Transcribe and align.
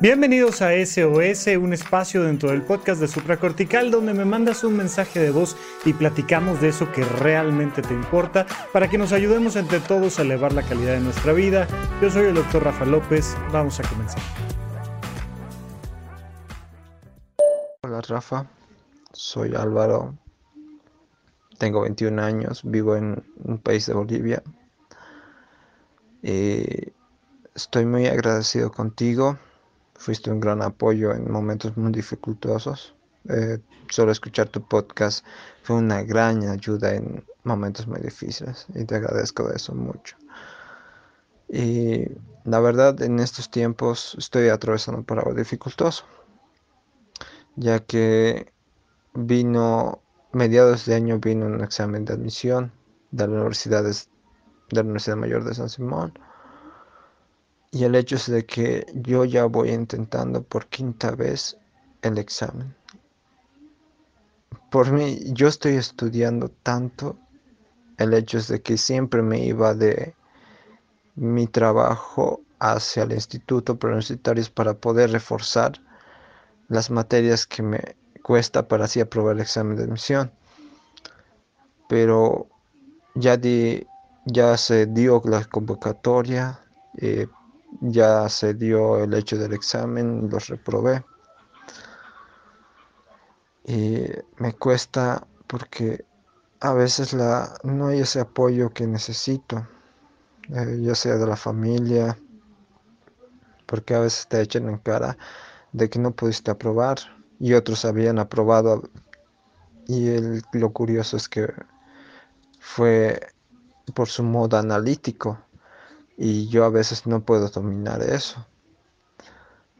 Bienvenidos 0.00 0.62
a 0.62 0.70
SOS, 0.74 1.48
un 1.56 1.72
espacio 1.72 2.22
dentro 2.22 2.52
del 2.52 2.62
podcast 2.62 3.00
de 3.00 3.08
Supracortical 3.08 3.90
donde 3.90 4.14
me 4.14 4.24
mandas 4.24 4.62
un 4.62 4.76
mensaje 4.76 5.18
de 5.18 5.32
voz 5.32 5.56
y 5.84 5.92
platicamos 5.92 6.60
de 6.60 6.68
eso 6.68 6.92
que 6.92 7.02
realmente 7.04 7.82
te 7.82 7.94
importa 7.94 8.46
para 8.72 8.88
que 8.88 8.96
nos 8.96 9.10
ayudemos 9.10 9.56
entre 9.56 9.80
todos 9.80 10.20
a 10.20 10.22
elevar 10.22 10.52
la 10.52 10.62
calidad 10.62 10.92
de 10.92 11.00
nuestra 11.00 11.32
vida. 11.32 11.66
Yo 12.00 12.10
soy 12.10 12.26
el 12.26 12.34
doctor 12.34 12.62
Rafa 12.62 12.84
López, 12.84 13.36
vamos 13.50 13.80
a 13.80 13.88
comenzar. 13.88 14.22
Hola 17.82 18.00
Rafa, 18.02 18.46
soy 19.12 19.56
Álvaro, 19.56 20.16
tengo 21.58 21.80
21 21.80 22.22
años, 22.22 22.60
vivo 22.62 22.94
en 22.94 23.24
un 23.42 23.58
país 23.58 23.86
de 23.86 23.94
Bolivia. 23.94 24.44
Eh, 26.22 26.92
estoy 27.56 27.84
muy 27.84 28.06
agradecido 28.06 28.70
contigo 28.70 29.40
fuiste 29.98 30.30
un 30.30 30.40
gran 30.40 30.62
apoyo 30.62 31.12
en 31.12 31.30
momentos 31.30 31.76
muy 31.76 31.92
dificultosos. 31.92 32.94
Eh, 33.28 33.58
solo 33.90 34.12
escuchar 34.12 34.48
tu 34.48 34.66
podcast 34.66 35.26
fue 35.62 35.76
una 35.76 36.02
gran 36.02 36.48
ayuda 36.48 36.94
en 36.94 37.24
momentos 37.44 37.86
muy 37.86 38.00
difíciles 38.00 38.66
y 38.74 38.84
te 38.84 38.94
agradezco 38.94 39.46
de 39.48 39.56
eso 39.56 39.74
mucho. 39.74 40.16
Y 41.48 42.04
la 42.44 42.60
verdad, 42.60 43.02
en 43.02 43.18
estos 43.18 43.50
tiempos 43.50 44.14
estoy 44.18 44.48
atravesando 44.48 45.02
por 45.02 45.18
algo 45.18 45.34
dificultoso, 45.34 46.04
ya 47.56 47.80
que 47.80 48.52
vino, 49.14 50.00
mediados 50.32 50.86
de 50.86 50.94
año 50.94 51.18
vino 51.18 51.46
un 51.46 51.62
examen 51.62 52.04
de 52.04 52.14
admisión 52.14 52.72
de 53.10 53.26
la 53.26 53.32
Universidad, 53.34 53.82
de 53.82 53.94
la 54.70 54.82
Universidad 54.82 55.16
Mayor 55.16 55.44
de 55.44 55.54
San 55.54 55.68
Simón 55.68 56.12
y 57.70 57.84
el 57.84 57.94
hecho 57.94 58.16
es 58.16 58.30
de 58.30 58.46
que 58.46 58.86
yo 58.94 59.24
ya 59.24 59.44
voy 59.44 59.70
intentando 59.70 60.42
por 60.42 60.66
quinta 60.66 61.10
vez 61.12 61.56
el 62.02 62.18
examen. 62.18 62.74
Por 64.70 64.92
mí, 64.92 65.18
yo 65.32 65.48
estoy 65.48 65.74
estudiando 65.76 66.48
tanto. 66.48 67.18
El 67.96 68.14
hecho 68.14 68.38
es 68.38 68.48
de 68.48 68.60
que 68.60 68.76
siempre 68.76 69.22
me 69.22 69.44
iba 69.44 69.74
de 69.74 70.14
mi 71.14 71.46
trabajo 71.46 72.40
hacia 72.58 73.04
el 73.04 73.12
instituto 73.12 73.78
preuniversitario 73.78 74.44
para 74.54 74.74
poder 74.74 75.10
reforzar 75.10 75.80
las 76.68 76.90
materias 76.90 77.46
que 77.46 77.62
me 77.62 77.96
cuesta 78.22 78.68
para 78.68 78.84
así 78.84 79.00
aprobar 79.00 79.36
el 79.36 79.42
examen 79.42 79.76
de 79.76 79.84
admisión. 79.84 80.30
Pero 81.88 82.46
ya, 83.14 83.36
di, 83.36 83.86
ya 84.26 84.56
se 84.56 84.86
dio 84.86 85.22
la 85.24 85.44
convocatoria, 85.44 86.60
eh, 86.98 87.26
ya 87.80 88.28
se 88.28 88.54
dio 88.54 89.02
el 89.02 89.14
hecho 89.14 89.36
del 89.36 89.52
examen, 89.52 90.28
los 90.30 90.48
reprobé. 90.48 91.04
Y 93.64 94.04
me 94.38 94.54
cuesta 94.54 95.26
porque 95.46 96.04
a 96.60 96.72
veces 96.72 97.12
la, 97.12 97.54
no 97.62 97.88
hay 97.88 98.00
ese 98.00 98.20
apoyo 98.20 98.70
que 98.70 98.86
necesito, 98.86 99.66
eh, 100.48 100.78
ya 100.80 100.94
sea 100.94 101.16
de 101.16 101.26
la 101.26 101.36
familia, 101.36 102.18
porque 103.66 103.94
a 103.94 104.00
veces 104.00 104.26
te 104.26 104.40
echan 104.40 104.68
en 104.68 104.78
cara 104.78 105.16
de 105.72 105.90
que 105.90 105.98
no 105.98 106.12
pudiste 106.12 106.50
aprobar 106.50 106.98
y 107.38 107.52
otros 107.52 107.84
habían 107.84 108.18
aprobado. 108.18 108.82
Y 109.86 110.10
lo 110.52 110.72
curioso 110.72 111.16
es 111.16 111.28
que 111.28 111.52
fue 112.58 113.20
por 113.94 114.08
su 114.08 114.22
modo 114.22 114.58
analítico 114.58 115.38
y 116.18 116.48
yo 116.48 116.64
a 116.64 116.68
veces 116.68 117.06
no 117.06 117.20
puedo 117.22 117.48
dominar 117.48 118.02
eso. 118.02 118.44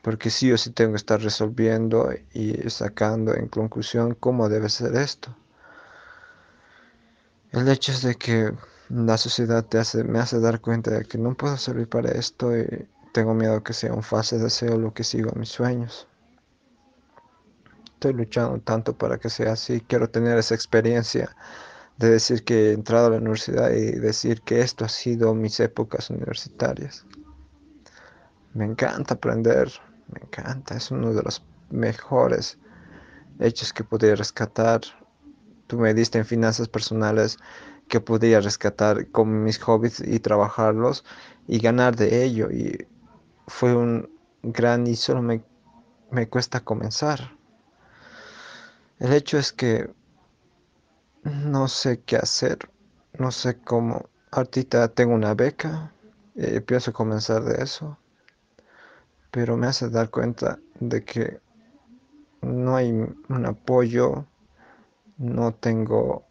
Porque 0.02 0.30
sí 0.30 0.52
o 0.52 0.56
sí 0.56 0.70
tengo 0.70 0.92
que 0.92 0.98
estar 0.98 1.20
resolviendo 1.20 2.10
y 2.32 2.54
sacando 2.70 3.34
en 3.34 3.48
conclusión 3.48 4.14
cómo 4.14 4.48
debe 4.48 4.68
ser 4.68 4.94
esto. 4.94 5.36
El 7.50 7.68
hecho 7.68 7.90
es 7.90 8.02
de 8.02 8.14
que 8.14 8.52
la 8.88 9.18
sociedad 9.18 9.66
me 10.04 10.20
hace 10.20 10.38
dar 10.38 10.60
cuenta 10.60 10.92
de 10.92 11.04
que 11.04 11.18
no 11.18 11.34
puedo 11.34 11.56
servir 11.56 11.88
para 11.88 12.12
esto 12.12 12.56
y 12.56 12.88
tengo 13.12 13.34
miedo 13.34 13.64
que 13.64 13.72
sea 13.72 13.92
un 13.92 14.04
falso 14.04 14.38
deseo 14.38 14.78
lo 14.78 14.94
que 14.94 15.02
sigo 15.02 15.32
mis 15.34 15.48
sueños. 15.48 16.06
Estoy 17.94 18.12
luchando 18.12 18.60
tanto 18.60 18.96
para 18.96 19.18
que 19.18 19.28
sea 19.28 19.54
así, 19.54 19.80
quiero 19.80 20.08
tener 20.08 20.38
esa 20.38 20.54
experiencia 20.54 21.34
de 21.98 22.10
decir 22.10 22.44
que 22.44 22.70
he 22.70 22.72
entrado 22.72 23.08
a 23.08 23.10
la 23.10 23.16
universidad 23.18 23.72
y 23.72 23.90
decir 23.90 24.42
que 24.42 24.60
esto 24.60 24.84
ha 24.84 24.88
sido 24.88 25.34
mis 25.34 25.58
épocas 25.58 26.10
universitarias. 26.10 27.04
Me 28.54 28.64
encanta 28.64 29.14
aprender, 29.14 29.70
me 30.12 30.20
encanta, 30.22 30.76
es 30.76 30.90
uno 30.90 31.12
de 31.12 31.22
los 31.22 31.42
mejores 31.70 32.58
hechos 33.40 33.72
que 33.72 33.84
podía 33.84 34.14
rescatar. 34.14 34.80
Tú 35.66 35.78
me 35.78 35.92
diste 35.92 36.18
en 36.18 36.24
finanzas 36.24 36.68
personales 36.68 37.36
que 37.88 38.00
podía 38.00 38.40
rescatar 38.40 39.10
con 39.10 39.42
mis 39.42 39.58
hobbies 39.58 40.00
y 40.00 40.20
trabajarlos 40.20 41.04
y 41.48 41.58
ganar 41.58 41.96
de 41.96 42.24
ello. 42.24 42.50
Y 42.50 42.86
fue 43.48 43.74
un 43.74 44.08
gran 44.42 44.86
y 44.86 44.94
solo 44.94 45.20
me, 45.20 45.42
me 46.10 46.28
cuesta 46.28 46.60
comenzar. 46.60 47.36
El 48.98 49.12
hecho 49.12 49.38
es 49.38 49.52
que 49.52 49.90
no 51.28 51.68
sé 51.68 52.00
qué 52.02 52.16
hacer, 52.16 52.58
no 53.18 53.30
sé 53.30 53.58
cómo. 53.60 54.06
Ahorita 54.30 54.88
tengo 54.88 55.14
una 55.14 55.34
beca, 55.34 55.92
eh, 56.36 56.60
pienso 56.60 56.92
comenzar 56.92 57.42
de 57.44 57.62
eso, 57.62 57.98
pero 59.30 59.56
me 59.56 59.66
hace 59.66 59.88
dar 59.88 60.10
cuenta 60.10 60.58
de 60.80 61.04
que 61.04 61.40
no 62.42 62.76
hay 62.76 62.90
un 62.92 63.46
apoyo, 63.46 64.24
no 65.16 65.52
tengo 65.52 66.24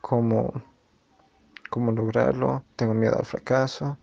cómo, 0.00 0.52
cómo 1.70 1.92
lograrlo, 1.92 2.64
tengo 2.76 2.94
miedo 2.94 3.18
al 3.18 3.24
fracaso, 3.24 3.96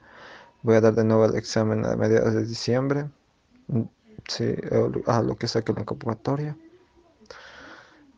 voy 0.62 0.75
a 0.75 0.81
dar 0.81 0.96
de 0.96 1.03
nuevo 1.03 1.25
el 1.25 1.35
examen 1.35 1.85
a 1.85 1.96
mediados 1.96 2.34
de 2.34 2.46
diciembre, 2.46 3.09
mm, 3.68 3.84
sí, 4.28 4.56
a 5.07 5.22
lo 5.22 5.35
que 5.35 5.47
saque 5.47 5.73
la 5.73 5.85
convocatoria. 5.85 6.57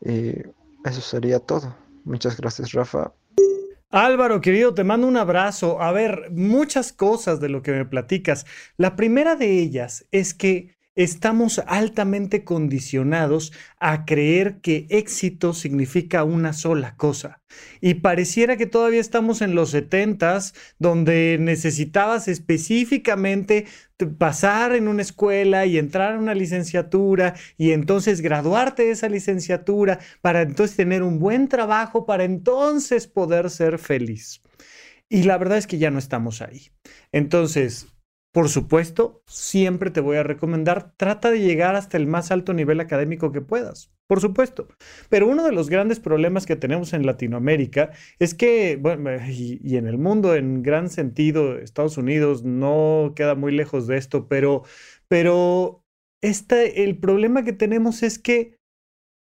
Y 0.00 0.34
eso 0.90 1.00
sería 1.00 1.38
todo. 1.38 1.76
Muchas 2.04 2.36
gracias, 2.36 2.72
Rafa. 2.72 3.12
Álvaro, 3.90 4.40
querido, 4.40 4.74
te 4.74 4.84
mando 4.84 5.06
un 5.06 5.16
abrazo. 5.16 5.80
A 5.80 5.92
ver, 5.92 6.30
muchas 6.32 6.92
cosas 6.92 7.40
de 7.40 7.48
lo 7.48 7.62
que 7.62 7.72
me 7.72 7.84
platicas. 7.84 8.44
La 8.76 8.96
primera 8.96 9.36
de 9.36 9.58
ellas 9.58 10.06
es 10.10 10.34
que 10.34 10.75
estamos 10.96 11.62
altamente 11.66 12.42
condicionados 12.42 13.52
a 13.78 14.06
creer 14.06 14.60
que 14.62 14.86
éxito 14.88 15.52
significa 15.52 16.24
una 16.24 16.54
sola 16.54 16.96
cosa. 16.96 17.42
Y 17.80 17.94
pareciera 17.94 18.56
que 18.56 18.66
todavía 18.66 19.00
estamos 19.00 19.42
en 19.42 19.54
los 19.54 19.70
setentas, 19.70 20.54
donde 20.78 21.36
necesitabas 21.38 22.28
específicamente 22.28 23.66
pasar 24.18 24.74
en 24.74 24.88
una 24.88 25.02
escuela 25.02 25.66
y 25.66 25.78
entrar 25.78 26.14
a 26.14 26.18
una 26.18 26.34
licenciatura 26.34 27.34
y 27.56 27.72
entonces 27.72 28.20
graduarte 28.20 28.84
de 28.84 28.90
esa 28.90 29.08
licenciatura 29.08 30.00
para 30.22 30.42
entonces 30.42 30.76
tener 30.76 31.02
un 31.02 31.18
buen 31.18 31.48
trabajo, 31.48 32.06
para 32.06 32.24
entonces 32.24 33.06
poder 33.06 33.50
ser 33.50 33.78
feliz. 33.78 34.42
Y 35.08 35.22
la 35.22 35.38
verdad 35.38 35.58
es 35.58 35.66
que 35.66 35.78
ya 35.78 35.90
no 35.90 35.98
estamos 35.98 36.42
ahí. 36.42 36.70
Entonces, 37.12 37.86
por 38.36 38.50
supuesto, 38.50 39.22
siempre 39.26 39.90
te 39.90 40.02
voy 40.02 40.18
a 40.18 40.22
recomendar, 40.22 40.92
trata 40.98 41.30
de 41.30 41.40
llegar 41.40 41.74
hasta 41.74 41.96
el 41.96 42.06
más 42.06 42.30
alto 42.30 42.52
nivel 42.52 42.80
académico 42.80 43.32
que 43.32 43.40
puedas. 43.40 43.90
Por 44.06 44.20
supuesto. 44.20 44.68
Pero 45.08 45.26
uno 45.26 45.42
de 45.42 45.52
los 45.52 45.70
grandes 45.70 46.00
problemas 46.00 46.44
que 46.44 46.54
tenemos 46.54 46.92
en 46.92 47.06
Latinoamérica 47.06 47.92
es 48.18 48.34
que, 48.34 48.76
bueno, 48.76 49.08
y, 49.26 49.78
en 49.78 49.86
el 49.86 49.96
mundo 49.96 50.34
en 50.34 50.62
gran 50.62 50.90
sentido, 50.90 51.56
Estados 51.56 51.96
Unidos 51.96 52.44
no 52.44 53.14
queda 53.16 53.36
muy 53.36 53.52
lejos 53.52 53.86
de 53.86 53.96
esto, 53.96 54.28
pero, 54.28 54.64
pero 55.08 55.82
este, 56.22 56.84
el 56.84 56.98
problema 56.98 57.42
que 57.42 57.54
tenemos 57.54 58.02
es 58.02 58.18
que 58.18 58.58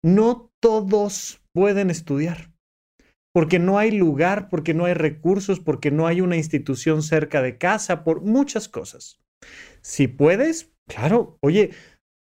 no 0.03 0.51
todos 0.59 1.43
pueden 1.53 1.91
estudiar 1.91 2.52
porque 3.33 3.59
no 3.59 3.79
hay 3.79 3.91
lugar, 3.91 4.49
porque 4.49 4.75
no 4.75 4.85
hay 4.85 4.95
recursos, 4.95 5.61
porque 5.61 5.91
no 5.91 6.07
hay 6.07 6.21
una 6.21 6.37
institución 6.37 7.03
cerca 7.03 7.43
de 7.43 7.59
casa, 7.59 8.05
por 8.05 8.21
muchas 8.23 8.69
cosas. 8.69 9.23
Si 9.81 10.07
puedes, 10.07 10.73
claro, 10.87 11.39
oye, 11.41 11.71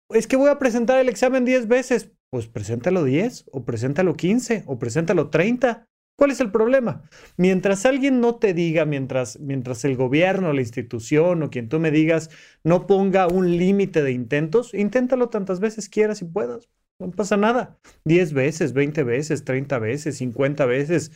es 0.10 0.28
que 0.28 0.36
voy 0.36 0.50
a 0.50 0.60
presentar 0.60 1.00
el 1.00 1.10
examen 1.10 1.46
10 1.46 1.68
veces, 1.68 2.12
pues 2.30 2.48
preséntalo 2.48 3.04
10 3.04 3.46
o 3.52 3.66
preséntalo 3.66 4.16
15 4.16 4.64
o 4.66 4.80
preséntalo 4.80 5.30
30. 5.30 5.88
¿Cuál 6.16 6.32
es 6.32 6.40
el 6.40 6.52
problema? 6.52 7.10
Mientras 7.38 7.86
alguien 7.86 8.22
no 8.22 8.36
te 8.36 8.54
diga, 8.54 8.86
mientras, 8.86 9.40
mientras 9.40 9.84
el 9.84 9.98
gobierno, 9.98 10.54
la 10.54 10.62
institución 10.62 11.44
o 11.44 11.50
quien 11.50 11.70
tú 11.70 11.80
me 11.80 11.92
digas 11.92 12.30
no 12.64 12.88
ponga 12.88 13.28
un 13.28 13.58
límite 13.58 14.04
de 14.04 14.12
intentos, 14.12 14.74
inténtalo 14.74 15.30
tantas 15.30 15.60
veces 15.60 15.90
quieras 15.90 16.22
y 16.22 16.26
puedas. 16.26 16.70
No 17.00 17.12
pasa 17.12 17.38
nada. 17.38 17.80
10 18.06 18.34
veces, 18.34 18.74
20 18.74 19.04
veces, 19.04 19.44
30 19.44 19.80
veces, 19.80 20.18
50 20.18 20.66
veces. 20.66 21.12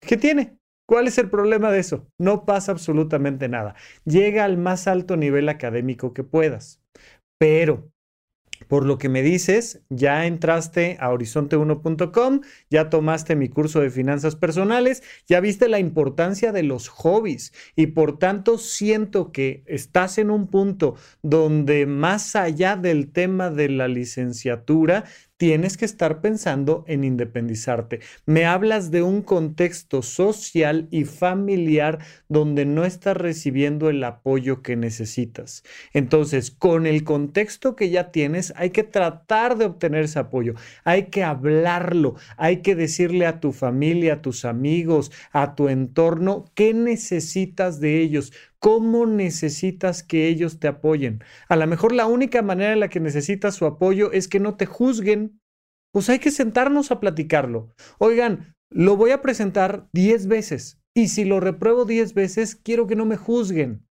¿Qué 0.00 0.16
tiene? 0.16 0.58
¿Cuál 0.86 1.08
es 1.08 1.18
el 1.18 1.30
problema 1.30 1.70
de 1.70 1.78
eso? 1.80 2.08
No 2.18 2.44
pasa 2.44 2.72
absolutamente 2.72 3.48
nada. 3.48 3.74
Llega 4.04 4.44
al 4.44 4.58
más 4.58 4.86
alto 4.86 5.16
nivel 5.16 5.48
académico 5.48 6.12
que 6.12 6.24
puedas. 6.24 6.80
Pero 7.38 7.90
por 8.68 8.86
lo 8.86 8.98
que 8.98 9.08
me 9.08 9.22
dices, 9.22 9.82
ya 9.88 10.26
entraste 10.26 10.96
a 11.00 11.10
horizonte1.com, 11.10 12.40
ya 12.70 12.90
tomaste 12.90 13.36
mi 13.36 13.48
curso 13.48 13.80
de 13.80 13.90
finanzas 13.90 14.36
personales, 14.36 15.02
ya 15.26 15.40
viste 15.40 15.68
la 15.68 15.78
importancia 15.78 16.52
de 16.52 16.62
los 16.62 16.88
hobbies 16.88 17.52
y 17.76 17.88
por 17.88 18.18
tanto 18.18 18.58
siento 18.58 19.32
que 19.32 19.64
estás 19.66 20.18
en 20.18 20.30
un 20.30 20.48
punto 20.48 20.96
donde 21.22 21.86
más 21.86 22.36
allá 22.36 22.76
del 22.76 23.12
tema 23.12 23.50
de 23.50 23.68
la 23.68 23.88
licenciatura, 23.88 25.04
tienes 25.42 25.76
que 25.76 25.84
estar 25.84 26.20
pensando 26.20 26.84
en 26.86 27.02
independizarte. 27.02 27.98
Me 28.26 28.44
hablas 28.44 28.92
de 28.92 29.02
un 29.02 29.22
contexto 29.22 30.00
social 30.00 30.86
y 30.92 31.02
familiar 31.02 31.98
donde 32.28 32.64
no 32.64 32.84
estás 32.84 33.16
recibiendo 33.16 33.90
el 33.90 34.04
apoyo 34.04 34.62
que 34.62 34.76
necesitas. 34.76 35.64
Entonces, 35.92 36.52
con 36.52 36.86
el 36.86 37.02
contexto 37.02 37.74
que 37.74 37.90
ya 37.90 38.12
tienes, 38.12 38.52
hay 38.54 38.70
que 38.70 38.84
tratar 38.84 39.58
de 39.58 39.64
obtener 39.64 40.04
ese 40.04 40.20
apoyo. 40.20 40.54
Hay 40.84 41.06
que 41.06 41.24
hablarlo, 41.24 42.14
hay 42.36 42.58
que 42.58 42.76
decirle 42.76 43.26
a 43.26 43.40
tu 43.40 43.50
familia, 43.50 44.12
a 44.12 44.22
tus 44.22 44.44
amigos, 44.44 45.10
a 45.32 45.56
tu 45.56 45.68
entorno, 45.68 46.44
qué 46.54 46.72
necesitas 46.72 47.80
de 47.80 48.00
ellos, 48.00 48.32
¿Cómo 48.62 49.06
necesitas 49.06 50.04
que 50.04 50.28
ellos 50.28 50.60
te 50.60 50.68
apoyen? 50.68 51.24
A 51.48 51.56
lo 51.56 51.66
mejor 51.66 51.92
la 51.92 52.06
única 52.06 52.42
manera 52.42 52.72
en 52.72 52.78
la 52.78 52.90
que 52.90 53.00
necesitas 53.00 53.56
su 53.56 53.66
apoyo 53.66 54.12
es 54.12 54.28
que 54.28 54.38
no 54.38 54.56
te 54.56 54.66
juzguen. 54.66 55.40
Pues 55.92 56.08
hay 56.08 56.20
que 56.20 56.30
sentarnos 56.30 56.92
a 56.92 57.00
platicarlo. 57.00 57.74
Oigan, 57.98 58.54
lo 58.70 58.96
voy 58.96 59.10
a 59.10 59.20
presentar 59.20 59.88
10 59.92 60.28
veces 60.28 60.80
y 60.94 61.08
si 61.08 61.24
lo 61.24 61.40
repruebo 61.40 61.86
10 61.86 62.14
veces, 62.14 62.54
quiero 62.54 62.86
que 62.86 62.94
no 62.94 63.04
me 63.04 63.16
juzguen 63.16 63.84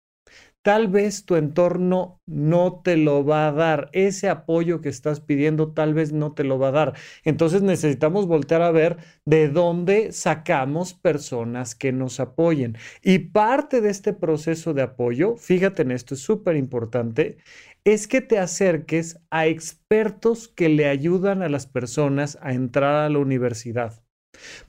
tal 0.62 0.88
vez 0.88 1.25
tu 1.25 1.36
entorno 1.36 2.22
no 2.25 2.81
te 2.84 2.98
lo 2.98 3.25
va 3.25 3.48
a 3.48 3.52
dar. 3.52 3.90
Ese 3.94 4.30
apoyo 4.30 4.81
que 4.81 4.90
estás 4.90 5.19
pidiendo 5.19 5.74
tal 5.74 5.94
vez 5.94 6.13
no 6.13 6.34
te 6.34 6.44
lo 6.44 6.60
va 6.60 6.69
a 6.69 6.72
dar. 6.72 6.94
Entonces 7.24 7.62
necesitamos 7.62 8.28
voltear 8.28 8.62
a 8.62 8.72
ver 8.72 8.98
de 9.25 9.50
dónde 9.50 10.12
sacamos 10.12 10.94
personas 10.94 11.75
que 11.75 11.92
nos 11.92 12.19
apoyen. 12.19 12.78
Y 13.02 13.19
parte 13.19 13.81
de 13.81 13.90
este 13.90 14.13
proceso 14.13 14.74
de 14.74 14.84
apoyo, 14.84 15.36
fíjate 15.38 15.81
en 15.81 15.92
esto, 15.92 16.16
es 16.16 16.22
súper 16.22 16.56
importante, 16.56 17.38
es 17.84 18.07
que 18.07 18.22
te 18.22 18.38
acerques 18.40 19.19
a 19.31 19.48
expertos 19.48 20.48
que 20.48 20.69
le 20.69 20.88
ayudan 20.88 21.42
a 21.42 21.50
las 21.50 21.66
personas 21.66 22.38
a 22.42 22.54
entrar 22.54 22.96
a 22.96 23.10
la 23.10 23.19
universidad. 23.19 24.04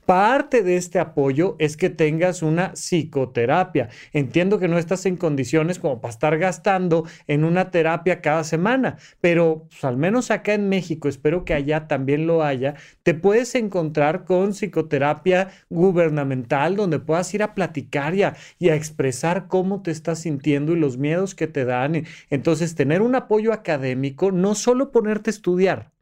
Parte 0.05 0.63
de 0.63 0.75
este 0.75 0.99
apoyo 0.99 1.55
es 1.59 1.77
que 1.77 1.89
tengas 1.89 2.41
una 2.41 2.73
psicoterapia. 2.73 3.89
Entiendo 4.11 4.59
que 4.59 4.67
no 4.67 4.77
estás 4.77 5.05
en 5.05 5.15
condiciones 5.15 5.79
como 5.79 6.01
para 6.01 6.11
estar 6.11 6.37
gastando 6.37 7.05
en 7.27 7.45
una 7.45 7.71
terapia 7.71 8.21
cada 8.21 8.43
semana, 8.43 8.97
pero 9.21 9.67
pues, 9.69 9.83
al 9.85 9.97
menos 9.97 10.29
acá 10.31 10.53
en 10.53 10.67
México, 10.67 11.07
espero 11.07 11.45
que 11.45 11.53
allá 11.53 11.87
también 11.87 12.27
lo 12.27 12.43
haya, 12.43 12.75
te 13.03 13.13
puedes 13.13 13.55
encontrar 13.55 14.25
con 14.25 14.51
psicoterapia 14.51 15.51
gubernamental 15.69 16.75
donde 16.75 16.99
puedas 16.99 17.33
ir 17.33 17.43
a 17.43 17.53
platicar 17.53 18.13
y 18.15 18.23
a, 18.23 18.35
y 18.59 18.69
a 18.69 18.75
expresar 18.75 19.47
cómo 19.47 19.81
te 19.81 19.91
estás 19.91 20.19
sintiendo 20.19 20.73
y 20.73 20.79
los 20.79 20.97
miedos 20.97 21.35
que 21.35 21.47
te 21.47 21.65
dan. 21.65 22.05
Entonces, 22.29 22.75
tener 22.75 23.01
un 23.01 23.15
apoyo 23.15 23.53
académico, 23.53 24.31
no 24.31 24.55
solo 24.55 24.91
ponerte 24.91 25.29
a 25.29 25.33
estudiar, 25.33 25.93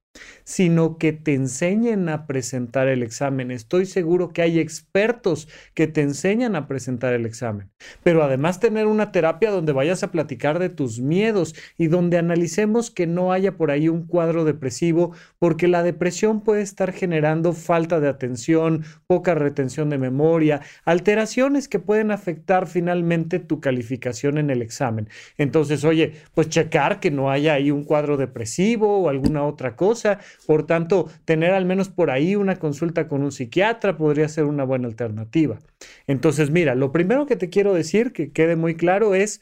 sino 0.52 0.98
que 0.98 1.14
te 1.14 1.34
enseñen 1.34 2.10
a 2.10 2.28
presentar 2.28 2.90
el 2.90 3.04
examen. 3.04 3.52
Estoy 3.52 3.86
seguro 3.86 4.34
que 4.34 4.42
hay 4.42 4.60
expertos 4.60 5.48
que 5.74 5.88
te 5.88 6.02
enseñan 6.02 6.58
a 6.58 6.68
presentar 6.68 7.14
el 7.14 7.26
examen, 7.26 7.70
pero 8.04 8.22
además 8.22 8.60
tener 8.60 8.86
una 8.88 9.14
terapia 9.14 9.50
donde 9.50 9.72
vayas 9.72 10.04
a 10.04 10.12
platicar 10.12 10.60
de 10.60 10.68
tus 10.68 11.00
miedos 11.00 11.56
y 11.78 11.88
donde 11.88 12.18
analicemos 12.18 12.92
que 12.92 13.08
no 13.08 13.32
haya 13.32 13.56
por 13.56 13.72
ahí 13.72 13.88
un 13.88 14.06
cuadro 14.06 14.44
depresivo, 14.44 15.14
porque 15.40 15.70
la 15.70 15.84
depresión 15.84 16.42
puede 16.42 16.64
estar 16.64 16.92
generando 16.92 17.54
falta 17.54 18.02
de 18.02 18.10
atención, 18.10 18.84
poca 19.08 19.34
retención 19.36 19.90
de 19.90 20.00
memoria, 20.00 20.60
alteraciones 20.84 21.70
que 21.70 21.80
pueden 21.80 22.12
afectar 22.12 22.68
finalmente 22.68 23.40
tu 23.40 23.62
calificación 23.62 24.38
en 24.38 24.50
el 24.50 24.62
examen. 24.62 25.08
Entonces, 25.38 25.86
oye, 25.86 26.12
pues 26.34 26.50
checar 26.50 27.00
que 27.00 27.10
no 27.10 27.32
haya 27.32 27.54
ahí 27.54 27.72
un 27.72 27.86
cuadro 27.86 28.18
depresivo 28.18 29.00
o 29.00 29.08
alguna 29.08 29.46
otra 29.46 29.78
cosa 29.78 30.20
por 30.46 30.66
tanto, 30.66 31.10
tener 31.26 31.52
al 31.52 31.66
menos 31.66 31.90
por 31.90 32.10
ahí 32.10 32.36
una 32.36 32.58
consulta 32.58 33.08
con 33.08 33.24
un 33.24 33.32
psiquiatra 33.32 33.98
podría 33.98 34.28
ser 34.28 34.46
una 34.46 34.64
buena 34.64 34.88
alternativa. 34.88 35.60
Entonces, 36.08 36.50
mira, 36.50 36.76
lo 36.76 36.92
primero 36.92 37.26
que 37.26 37.36
te 37.36 37.50
quiero 37.50 37.74
decir, 37.74 38.12
que 38.12 38.32
quede 38.32 38.56
muy 38.56 38.76
claro, 38.76 39.16
es 39.16 39.42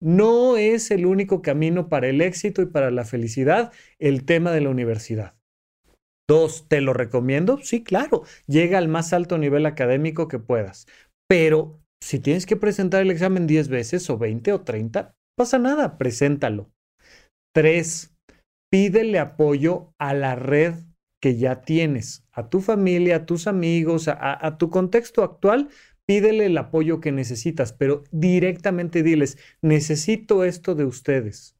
no 0.00 0.56
es 0.56 0.90
el 0.90 1.06
único 1.06 1.42
camino 1.42 1.88
para 1.88 2.08
el 2.08 2.20
éxito 2.20 2.62
y 2.62 2.66
para 2.66 2.90
la 2.90 3.04
felicidad 3.04 3.72
el 3.98 4.24
tema 4.24 4.52
de 4.52 4.60
la 4.60 4.70
universidad. 4.70 5.34
Dos, 6.28 6.68
¿te 6.68 6.80
lo 6.80 6.92
recomiendo? 6.92 7.58
Sí, 7.62 7.82
claro, 7.82 8.22
llega 8.46 8.78
al 8.78 8.88
más 8.88 9.12
alto 9.12 9.38
nivel 9.38 9.66
académico 9.66 10.28
que 10.28 10.38
puedas. 10.38 10.86
Pero 11.26 11.80
si 12.02 12.20
tienes 12.20 12.46
que 12.46 12.56
presentar 12.56 13.02
el 13.02 13.10
examen 13.10 13.46
10 13.46 13.68
veces 13.68 14.08
o 14.10 14.18
20 14.18 14.52
o 14.52 14.60
30, 14.60 15.14
pasa 15.36 15.58
nada, 15.58 15.98
preséntalo. 15.98 16.70
Tres, 17.54 18.14
pídele 18.70 19.18
apoyo 19.18 19.94
a 19.98 20.14
la 20.14 20.34
red 20.34 20.74
que 21.20 21.36
ya 21.36 21.62
tienes, 21.62 22.24
a 22.32 22.48
tu 22.48 22.60
familia, 22.60 23.16
a 23.16 23.26
tus 23.26 23.46
amigos, 23.46 24.08
a, 24.08 24.58
tu 24.58 24.70
contexto 24.70 25.22
actual, 25.24 25.68
pídele 26.06 26.46
el 26.46 26.56
apoyo 26.58 27.00
que 27.00 27.12
necesitas, 27.12 27.72
pero 27.72 28.04
directamente 28.10 29.02
diles, 29.02 29.36
necesito 29.60 30.44
esto 30.44 30.74
de 30.74 30.84
ustedes. 30.84 31.56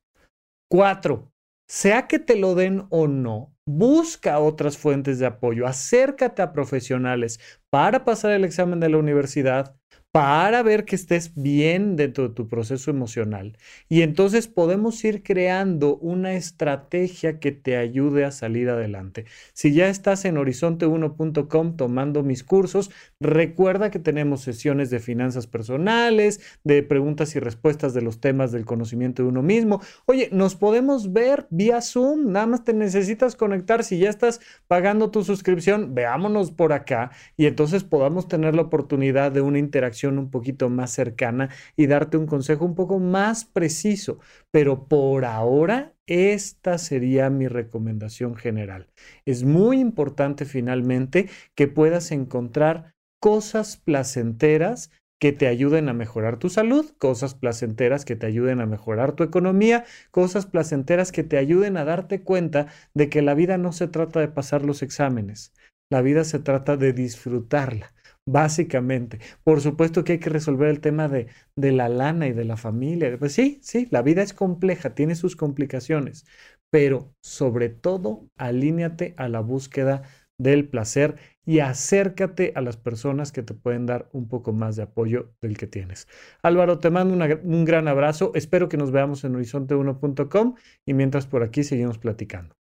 Cuatro, 0.70 1.32
sea 1.68 2.06
que 2.06 2.18
te 2.18 2.36
lo 2.36 2.54
den 2.54 2.86
o 2.90 3.08
no, 3.08 3.54
busca 3.66 4.38
otras 4.38 4.78
fuentes 4.78 5.18
de 5.18 5.26
apoyo, 5.26 5.66
acércate 5.66 6.40
a 6.40 6.52
profesionales 6.52 7.40
para 7.70 8.04
pasar 8.04 8.32
el 8.32 8.44
examen 8.44 8.80
de 8.80 8.88
la 8.88 8.98
universidad, 8.98 9.76
para 10.10 10.62
ver 10.62 10.86
que 10.86 10.96
estés 10.96 11.32
bien 11.34 11.96
dentro 11.96 12.28
de 12.28 12.34
tu 12.34 12.48
proceso 12.48 12.90
emocional. 12.90 13.58
Y 13.90 14.00
entonces 14.00 14.48
podemos 14.48 15.04
ir 15.04 15.22
creando 15.22 15.96
una 15.98 16.32
estrategia 16.32 17.38
que 17.38 17.52
te 17.52 17.76
ayude 17.76 18.24
a 18.24 18.30
salir 18.30 18.70
adelante. 18.70 19.26
Si 19.52 19.74
ya 19.74 19.88
estás 19.88 20.24
en 20.24 20.36
horizonte1.com 20.36 21.76
tomando 21.76 22.22
mis 22.22 22.42
cursos, 22.42 22.90
recuerda 23.20 23.90
que 23.90 23.98
tenemos 23.98 24.40
sesiones 24.40 24.88
de 24.88 24.98
finanzas 24.98 25.46
personales, 25.46 26.40
de 26.64 26.82
preguntas 26.82 27.36
y 27.36 27.40
respuestas 27.40 27.92
de 27.92 28.00
los 28.00 28.18
temas 28.18 28.50
del 28.50 28.64
conocimiento 28.64 29.22
de 29.22 29.28
uno 29.28 29.42
mismo. 29.42 29.82
Oye, 30.06 30.30
nos 30.32 30.54
podemos 30.54 31.12
ver 31.12 31.46
vía 31.50 31.82
Zoom, 31.82 32.32
nada 32.32 32.46
más 32.46 32.64
te 32.64 32.72
necesitas 32.72 33.36
conectar. 33.36 33.84
Si 33.84 33.98
ya 33.98 34.08
estás 34.08 34.40
pagando 34.68 35.10
tu 35.10 35.22
suscripción, 35.22 35.94
veámonos 35.94 36.50
por 36.50 36.72
acá 36.72 37.10
y 37.36 37.44
entonces 37.44 37.84
podamos 37.84 38.26
tener 38.26 38.54
la 38.54 38.62
oportunidad 38.62 39.32
de 39.32 39.42
una 39.42 39.58
interacción 39.58 39.97
un 40.06 40.30
poquito 40.30 40.68
más 40.68 40.92
cercana 40.92 41.50
y 41.76 41.86
darte 41.88 42.16
un 42.16 42.26
consejo 42.26 42.64
un 42.64 42.74
poco 42.74 42.98
más 43.00 43.44
preciso. 43.44 44.20
Pero 44.52 44.86
por 44.86 45.24
ahora, 45.24 45.94
esta 46.06 46.78
sería 46.78 47.30
mi 47.30 47.48
recomendación 47.48 48.36
general. 48.36 48.88
Es 49.26 49.44
muy 49.44 49.80
importante 49.80 50.44
finalmente 50.44 51.28
que 51.54 51.66
puedas 51.66 52.12
encontrar 52.12 52.94
cosas 53.20 53.76
placenteras 53.76 54.90
que 55.20 55.32
te 55.32 55.48
ayuden 55.48 55.88
a 55.88 55.92
mejorar 55.92 56.38
tu 56.38 56.48
salud, 56.48 56.92
cosas 56.98 57.34
placenteras 57.34 58.04
que 58.04 58.16
te 58.16 58.26
ayuden 58.26 58.60
a 58.60 58.66
mejorar 58.66 59.12
tu 59.12 59.24
economía, 59.24 59.84
cosas 60.10 60.46
placenteras 60.46 61.12
que 61.12 61.24
te 61.24 61.38
ayuden 61.38 61.76
a 61.76 61.84
darte 61.84 62.22
cuenta 62.22 62.68
de 62.94 63.08
que 63.08 63.22
la 63.22 63.34
vida 63.34 63.58
no 63.58 63.72
se 63.72 63.88
trata 63.88 64.20
de 64.20 64.28
pasar 64.28 64.64
los 64.64 64.82
exámenes, 64.82 65.52
la 65.90 66.02
vida 66.02 66.24
se 66.24 66.38
trata 66.38 66.76
de 66.76 66.92
disfrutarla 66.92 67.92
básicamente. 68.28 69.18
Por 69.42 69.60
supuesto 69.60 70.04
que 70.04 70.12
hay 70.12 70.18
que 70.18 70.30
resolver 70.30 70.68
el 70.68 70.80
tema 70.80 71.08
de, 71.08 71.28
de, 71.56 71.72
la 71.72 71.88
lana 71.88 72.26
y 72.26 72.32
de 72.32 72.44
la 72.44 72.56
familia. 72.56 73.16
Pues 73.18 73.32
sí, 73.32 73.58
sí, 73.62 73.88
la 73.90 74.02
vida 74.02 74.22
es 74.22 74.32
compleja, 74.32 74.94
tiene 74.94 75.14
sus 75.14 75.34
complicaciones, 75.34 76.26
pero 76.70 77.14
sobre 77.22 77.70
todo 77.70 78.28
alíñate 78.36 79.14
a 79.16 79.28
la 79.28 79.40
búsqueda 79.40 80.02
del 80.38 80.68
placer 80.68 81.16
y 81.44 81.60
acércate 81.60 82.52
a 82.54 82.60
las 82.60 82.76
personas 82.76 83.32
que 83.32 83.42
te 83.42 83.54
pueden 83.54 83.86
dar 83.86 84.08
un 84.12 84.28
poco 84.28 84.52
más 84.52 84.76
de 84.76 84.82
apoyo 84.82 85.32
del 85.40 85.56
que 85.56 85.66
tienes. 85.66 86.06
Álvaro, 86.42 86.78
te 86.78 86.90
mando 86.90 87.14
un 87.42 87.64
gran 87.64 87.88
abrazo. 87.88 88.32
Espero 88.34 88.68
que 88.68 88.76
nos 88.76 88.92
veamos 88.92 89.24
en 89.24 89.34
horizonte1.com 89.34 90.54
y 90.84 90.94
mientras 90.94 91.26
por 91.26 91.42
aquí 91.42 91.64
seguimos 91.64 91.98
platicando. 91.98 92.54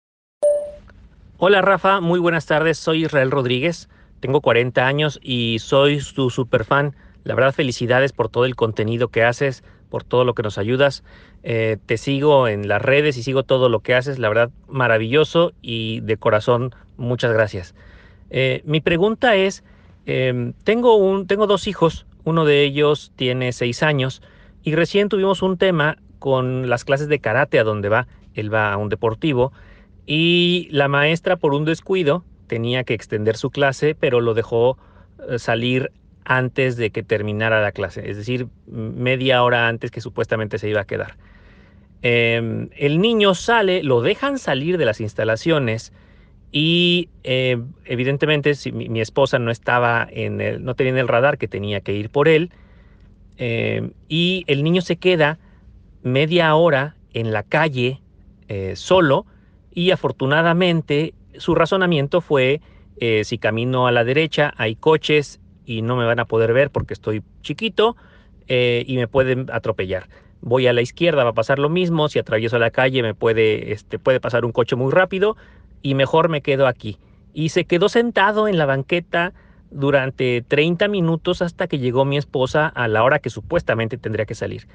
Hola 1.37 1.61
Rafa, 1.61 1.99
muy 1.99 2.19
buenas 2.19 2.45
tardes. 2.47 2.77
Soy 2.77 3.05
Israel 3.05 3.29
Rodríguez. 3.29 3.89
Tengo 4.19 4.41
40 4.41 4.85
años 4.85 5.19
y 5.21 5.59
soy 5.59 6.01
tu 6.15 6.29
super 6.29 6.65
fan. 6.65 6.95
La 7.23 7.35
verdad, 7.35 7.53
felicidades 7.53 8.13
por 8.13 8.29
todo 8.29 8.45
el 8.45 8.55
contenido 8.55 9.09
que 9.09 9.23
haces, 9.23 9.63
por 9.89 10.03
todo 10.03 10.25
lo 10.25 10.33
que 10.33 10.43
nos 10.43 10.57
ayudas. 10.57 11.03
Eh, 11.43 11.77
te 11.85 11.97
sigo 11.97 12.47
en 12.47 12.67
las 12.67 12.81
redes 12.81 13.17
y 13.17 13.23
sigo 13.23 13.43
todo 13.43 13.69
lo 13.69 13.81
que 13.81 13.95
haces. 13.95 14.19
La 14.19 14.29
verdad, 14.29 14.49
maravilloso 14.67 15.53
y 15.61 15.99
de 16.01 16.17
corazón, 16.17 16.73
muchas 16.97 17.31
gracias. 17.33 17.75
Eh, 18.29 18.61
mi 18.65 18.81
pregunta 18.81 19.35
es, 19.35 19.63
em, 20.05 20.53
tengo, 20.63 20.95
un, 20.95 21.27
tengo 21.27 21.47
dos 21.47 21.67
hijos, 21.67 22.05
uno 22.23 22.45
de 22.45 22.63
ellos 22.63 23.11
tiene 23.15 23.51
seis 23.53 23.83
años 23.83 24.21
y 24.63 24.75
recién 24.75 25.09
tuvimos 25.09 25.41
un 25.41 25.57
tema 25.57 25.97
con 26.19 26.69
las 26.69 26.83
clases 26.83 27.07
de 27.07 27.19
karate 27.19 27.59
a 27.59 27.63
donde 27.63 27.89
va 27.89 28.07
él 28.37 28.53
va 28.53 28.71
a 28.71 28.77
un 28.77 28.89
deportivo 28.89 29.51
y 30.05 30.67
la 30.71 30.87
maestra 30.87 31.35
por 31.35 31.53
un 31.53 31.65
descuido 31.65 32.23
tenía 32.47 32.83
que 32.83 32.93
extender 32.93 33.37
su 33.37 33.49
clase, 33.49 33.95
pero 33.95 34.21
lo 34.21 34.33
dejó 34.33 34.77
eh, 35.29 35.39
salir 35.39 35.91
antes 36.25 36.75
de 36.75 36.89
que 36.89 37.03
terminara 37.03 37.61
la 37.61 37.71
clase, 37.71 38.09
es 38.09 38.17
decir, 38.17 38.47
media 38.67 39.43
hora 39.43 39.69
antes 39.69 39.91
que 39.91 40.01
supuestamente 40.01 40.57
se 40.57 40.67
iba 40.67 40.81
a 40.81 40.85
quedar. 40.85 41.15
Em, 42.01 42.69
el 42.75 42.99
niño 42.99 43.33
sale, 43.33 43.81
lo 43.81 44.01
dejan 44.01 44.37
salir 44.37 44.77
de 44.77 44.85
las 44.85 44.99
instalaciones 44.99 45.93
y 46.51 47.09
eh, 47.23 47.57
evidentemente 47.85 48.55
si 48.55 48.71
mi, 48.71 49.01
esposa 49.01 49.39
no 49.39 49.51
estaba 49.51 50.07
en 50.11 50.41
el, 50.41 50.63
no 50.63 50.75
tenía 50.75 50.91
en 50.93 50.99
el 50.99 51.07
radar 51.07 51.37
que 51.37 51.47
tenía 51.47 51.81
que 51.81 51.93
ir 51.93 52.09
por 52.09 52.27
él 52.27 52.51
em, 53.37 53.91
y 54.07 54.43
el 54.47 54.63
niño 54.63 54.81
se 54.81 54.97
queda 54.97 55.39
media 56.03 56.53
hora 56.55 56.95
en 57.13 57.31
la 57.31 57.43
calle 57.43 58.01
eh, 58.47 58.73
solo 58.75 59.25
y 59.73 59.91
afortunadamente 59.91 61.13
su 61.39 61.55
razonamiento 61.55 62.21
fue 62.21 62.61
eh, 62.99 63.23
si 63.23 63.37
camino 63.37 63.87
a 63.87 63.91
la 63.91 64.03
derecha 64.03 64.53
hay 64.57 64.75
coches 64.75 65.39
y 65.65 65.81
no 65.81 65.95
me 65.95 66.05
van 66.05 66.19
a 66.19 66.25
poder 66.25 66.53
ver 66.53 66.69
porque 66.71 66.93
estoy 66.93 67.23
chiquito 67.41 67.95
y 68.49 68.95
me 68.95 69.09
pueden 69.09 69.47
atropellar 69.51 70.07
voy 70.41 70.67
a 70.67 70.73
la 70.73 70.81
izquierda, 70.81 71.23
va 71.23 71.31
a 71.31 71.33
pasar 71.33 71.59
lo 71.59 71.69
mismo, 71.69 72.09
si 72.09 72.19
atravieso 72.19 72.57
la 72.59 72.71
calle 72.71 73.01
me 73.01 73.13
puede, 73.13 73.71
este, 73.71 73.99
puede 73.99 74.19
pasar 74.19 74.45
un 74.45 74.51
coche 74.51 74.75
muy 74.75 74.91
rápido 74.91 75.35
y 75.81 75.95
mejor 75.95 76.29
me 76.29 76.41
quedo 76.41 76.67
aquí. 76.67 76.97
Y 77.33 77.49
se 77.49 77.65
quedó 77.65 77.89
sentado 77.89 78.47
en 78.47 78.57
la 78.57 78.65
banqueta 78.65 79.33
durante 79.69 80.43
30 80.47 80.87
minutos 80.87 81.41
hasta 81.41 81.67
que 81.67 81.79
llegó 81.79 82.05
mi 82.05 82.17
esposa 82.17 82.67
a 82.67 82.87
la 82.87 83.03
hora 83.03 83.19
que 83.19 83.29
supuestamente 83.29 83.97
tendría 83.97 84.25
que 84.25 84.35
salir. 84.35 84.67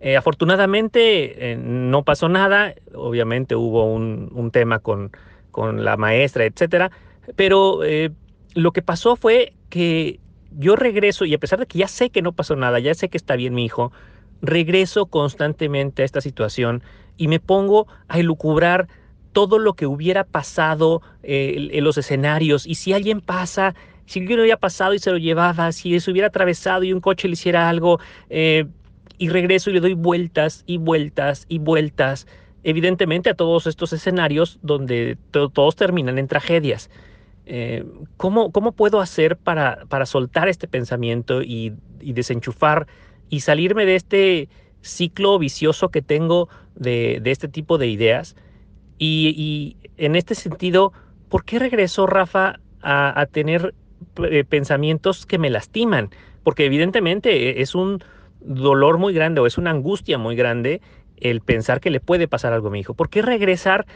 Eh, 0.00 0.16
afortunadamente 0.16 1.52
eh, 1.52 1.56
no 1.56 2.02
pasó 2.02 2.28
nada, 2.28 2.74
obviamente 2.94 3.56
hubo 3.56 3.84
un, 3.86 4.50
tema 4.52 4.80
con, 4.80 5.12
con, 5.54 5.84
la 5.84 5.96
maestra, 5.96 6.44
etcétera, 6.44 6.90
pero 7.36 7.84
eh, 7.84 8.10
lo 8.54 8.72
que 8.72 8.82
pasó 8.82 9.14
fue 9.14 9.54
que 9.70 10.18
yo 10.50 10.74
regreso 10.76 11.24
y 11.24 11.34
a 11.34 11.38
pesar 11.38 11.60
de 11.60 11.66
que 11.66 11.78
ya 11.78 11.88
sé 11.88 12.10
que 12.10 12.22
no 12.22 12.32
pasó 12.32 12.56
nada, 12.56 12.80
ya 12.80 12.92
sé 12.94 13.08
que 13.08 13.16
está 13.16 13.36
bien 13.36 13.54
mi 13.54 13.64
hijo, 13.64 13.92
regreso 14.42 15.06
constantemente 15.06 16.02
a 16.02 16.04
esta 16.04 16.20
situación 16.20 16.82
y 17.16 17.28
me 17.28 17.38
pongo 17.38 17.86
a 18.08 18.18
elucubrar 18.18 18.88
todo 19.32 19.58
lo 19.58 19.74
que 19.74 19.86
hubiera 19.86 20.24
pasado 20.24 21.02
eh, 21.22 21.70
en 21.72 21.84
los 21.84 21.98
escenarios. 21.98 22.66
Y 22.66 22.76
si 22.76 22.92
alguien 22.92 23.20
pasa, 23.20 23.74
si 24.06 24.20
alguien 24.20 24.40
hubiera 24.40 24.56
pasado 24.56 24.94
y 24.94 24.98
se 24.98 25.10
lo 25.10 25.18
llevaba, 25.18 25.72
si 25.72 25.98
se 26.00 26.10
hubiera 26.10 26.28
atravesado 26.28 26.84
y 26.84 26.92
un 26.92 27.00
coche 27.00 27.28
le 27.28 27.34
hiciera 27.34 27.68
algo 27.68 28.00
eh, 28.30 28.66
y 29.18 29.28
regreso 29.28 29.70
y 29.70 29.74
le 29.74 29.80
doy 29.80 29.94
vueltas 29.94 30.62
y 30.66 30.78
vueltas 30.78 31.46
y 31.48 31.58
vueltas, 31.58 32.26
evidentemente 32.64 33.30
a 33.30 33.34
todos 33.34 33.66
estos 33.66 33.92
escenarios 33.92 34.58
donde 34.62 35.16
todos 35.30 35.76
terminan 35.76 36.18
en 36.18 36.26
tragedias. 36.26 36.90
Eh, 37.46 37.84
¿cómo, 38.16 38.50
¿cómo, 38.52 38.72
puedo 38.72 39.00
hacer 39.00 39.36
para, 39.36 39.84
para 39.88 40.06
soltar 40.06 40.48
este 40.48 40.66
pensamiento 40.66 41.42
y, 41.42 41.74
desenchufar 42.00 42.86
y 43.28 43.40
salirme 43.40 43.84
de 43.84 43.96
este 43.96 44.48
ciclo 44.80 45.38
vicioso 45.38 45.90
que 45.90 46.02
tengo 46.02 46.48
de, 46.74 47.20
este 47.24 47.48
tipo 47.48 47.78
de 47.78 47.88
ideas. 47.88 48.36
Y, 48.98 49.76
en 49.96 50.16
este 50.16 50.34
sentido, 50.34 50.92
¿por 51.28 51.44
qué 51.44 51.58
regreso, 51.58 52.06
Rafa, 52.06 52.60
a, 52.82 53.26
tener 53.30 53.74
eh, 54.30 54.44
pensamientos 54.44 55.26
que 55.26 55.38
me 55.38 55.50
lastiman? 55.50 56.10
Porque 56.42 56.66
evidentemente 56.66 57.50
e, 57.50 57.62
es 57.62 57.74
un 57.74 58.02
dolor 58.40 58.98
muy 58.98 59.14
grande 59.14 59.40
o 59.40 59.46
es 59.46 59.56
una 59.56 59.70
angustia 59.70 60.18
muy 60.18 60.36
grande 60.36 60.80
el 61.18 61.40
pensar 61.40 61.80
que 61.80 61.90
le 61.90 62.00
puede 62.00 62.28
pasar 62.28 62.52
algo 62.52 62.68
a 62.68 62.70
mi 62.70 62.80
hijo. 62.80 62.94
¿Por 62.94 63.08
qué 63.08 63.22
regresar 63.22 63.86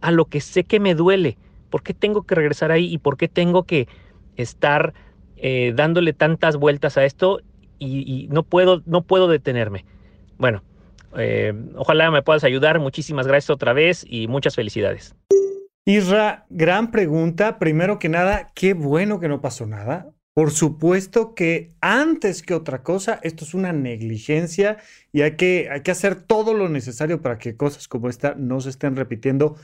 a 0.00 0.10
lo 0.10 0.24
que 0.26 0.40
sé 0.40 0.64
que 0.64 0.80
me 0.80 0.94
duele? 0.94 1.36
¿Por 1.68 1.82
qué 1.82 1.94
tengo 1.94 2.22
que 2.22 2.34
regresar 2.34 2.72
ahí 2.72 2.92
y 2.92 2.98
por 2.98 3.16
qué 3.16 3.28
tengo 3.28 3.64
que 3.64 3.88
estar 4.36 4.94
eh, 5.36 5.72
dándole 5.74 6.12
tantas 6.12 6.56
vueltas 6.56 6.98
a 6.98 7.04
esto 7.04 7.40
y, 7.78 8.28
no, 8.30 8.42
puedo, 8.42 8.82
no 8.84 9.02
puedo 9.02 9.26
detenerme. 9.26 9.86
Bueno, 10.36 10.62
eh, 11.16 11.54
ojalá 11.76 12.10
me 12.10 12.22
puedas 12.22 12.44
ayudar. 12.44 12.78
Muchísimas 12.78 13.26
gracias 13.26 13.48
otra 13.48 13.72
vez 13.72 14.04
y 14.06 14.28
muchas 14.28 14.54
felicidades. 14.54 15.16
Isra, 15.86 16.44
gran 16.50 16.90
pregunta. 16.90 17.58
Primero 17.58 17.98
que 17.98 18.10
nada, 18.10 18.50
qué 18.54 18.74
bueno 18.74 19.18
que 19.18 19.28
no 19.28 19.40
pasó 19.40 19.66
nada. 19.66 20.10
Por 20.34 20.52
supuesto 20.52 21.34
que 21.34 21.74
antes 21.80 22.42
que 22.42 22.54
otra 22.54 22.82
cosa, 22.82 23.18
esto 23.22 23.44
es 23.44 23.52
una 23.52 23.72
negligencia 23.72 24.78
y 25.12 25.22
hay 25.22 25.36
que, 25.36 25.68
hay 25.70 25.82
que 25.82 25.90
hacer 25.90 26.22
todo 26.22 26.54
lo 26.54 26.68
necesario 26.68 27.20
para 27.20 27.38
que 27.38 27.56
cosas 27.56 27.88
como 27.88 28.08
esta 28.08 28.34
no 28.36 28.60
se 28.60 28.70
estén 28.70 28.96
repitiendo. 28.96 29.56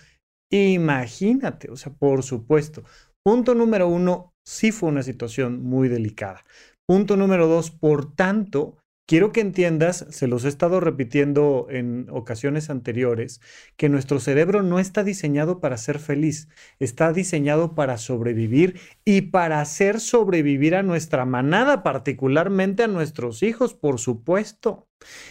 Imagínate, 0.51 1.71
o 1.71 1.77
sea, 1.77 1.93
por 1.93 2.23
supuesto. 2.23 2.83
Punto 3.25 3.55
número 3.55 3.89
uno, 3.89 4.33
sí 4.47 4.73
fue 4.73 4.89
una 4.89 5.03
situación 5.03 5.63
muy 5.63 5.89
delicada. 5.89 6.45
Punto 6.87 7.17
número 7.17 7.47
dos, 7.47 7.71
por 7.71 8.15
tanto, 8.15 8.79
quiero 9.07 9.33
que 9.33 9.41
entiendas, 9.41 10.07
se 10.11 10.27
los 10.27 10.45
he 10.45 10.49
estado 10.49 10.81
repitiendo 10.81 11.69
en 11.71 12.09
ocasiones 12.11 12.71
anteriores, 12.71 13.41
que 13.77 13.89
nuestro 13.89 14.21
cerebro 14.21 14.63
no 14.63 14.79
está 14.79 15.05
diseñado 15.05 15.61
para 15.61 15.77
ser 15.77 15.99
feliz, 15.99 16.49
está 16.81 17.13
diseñado 17.13 17.75
para 17.75 17.99
sobrevivir 17.99 18.79
y 19.05 19.23
para 19.23 19.61
hacer 19.61 20.01
sobrevivir 20.01 20.75
a 20.75 20.83
nuestra 20.83 21.25
manada, 21.25 21.83
particularmente 21.83 22.83
a 22.83 22.89
nuestros 22.89 23.43
hijos, 23.43 23.75
por 23.75 23.99
supuesto. 23.99 24.89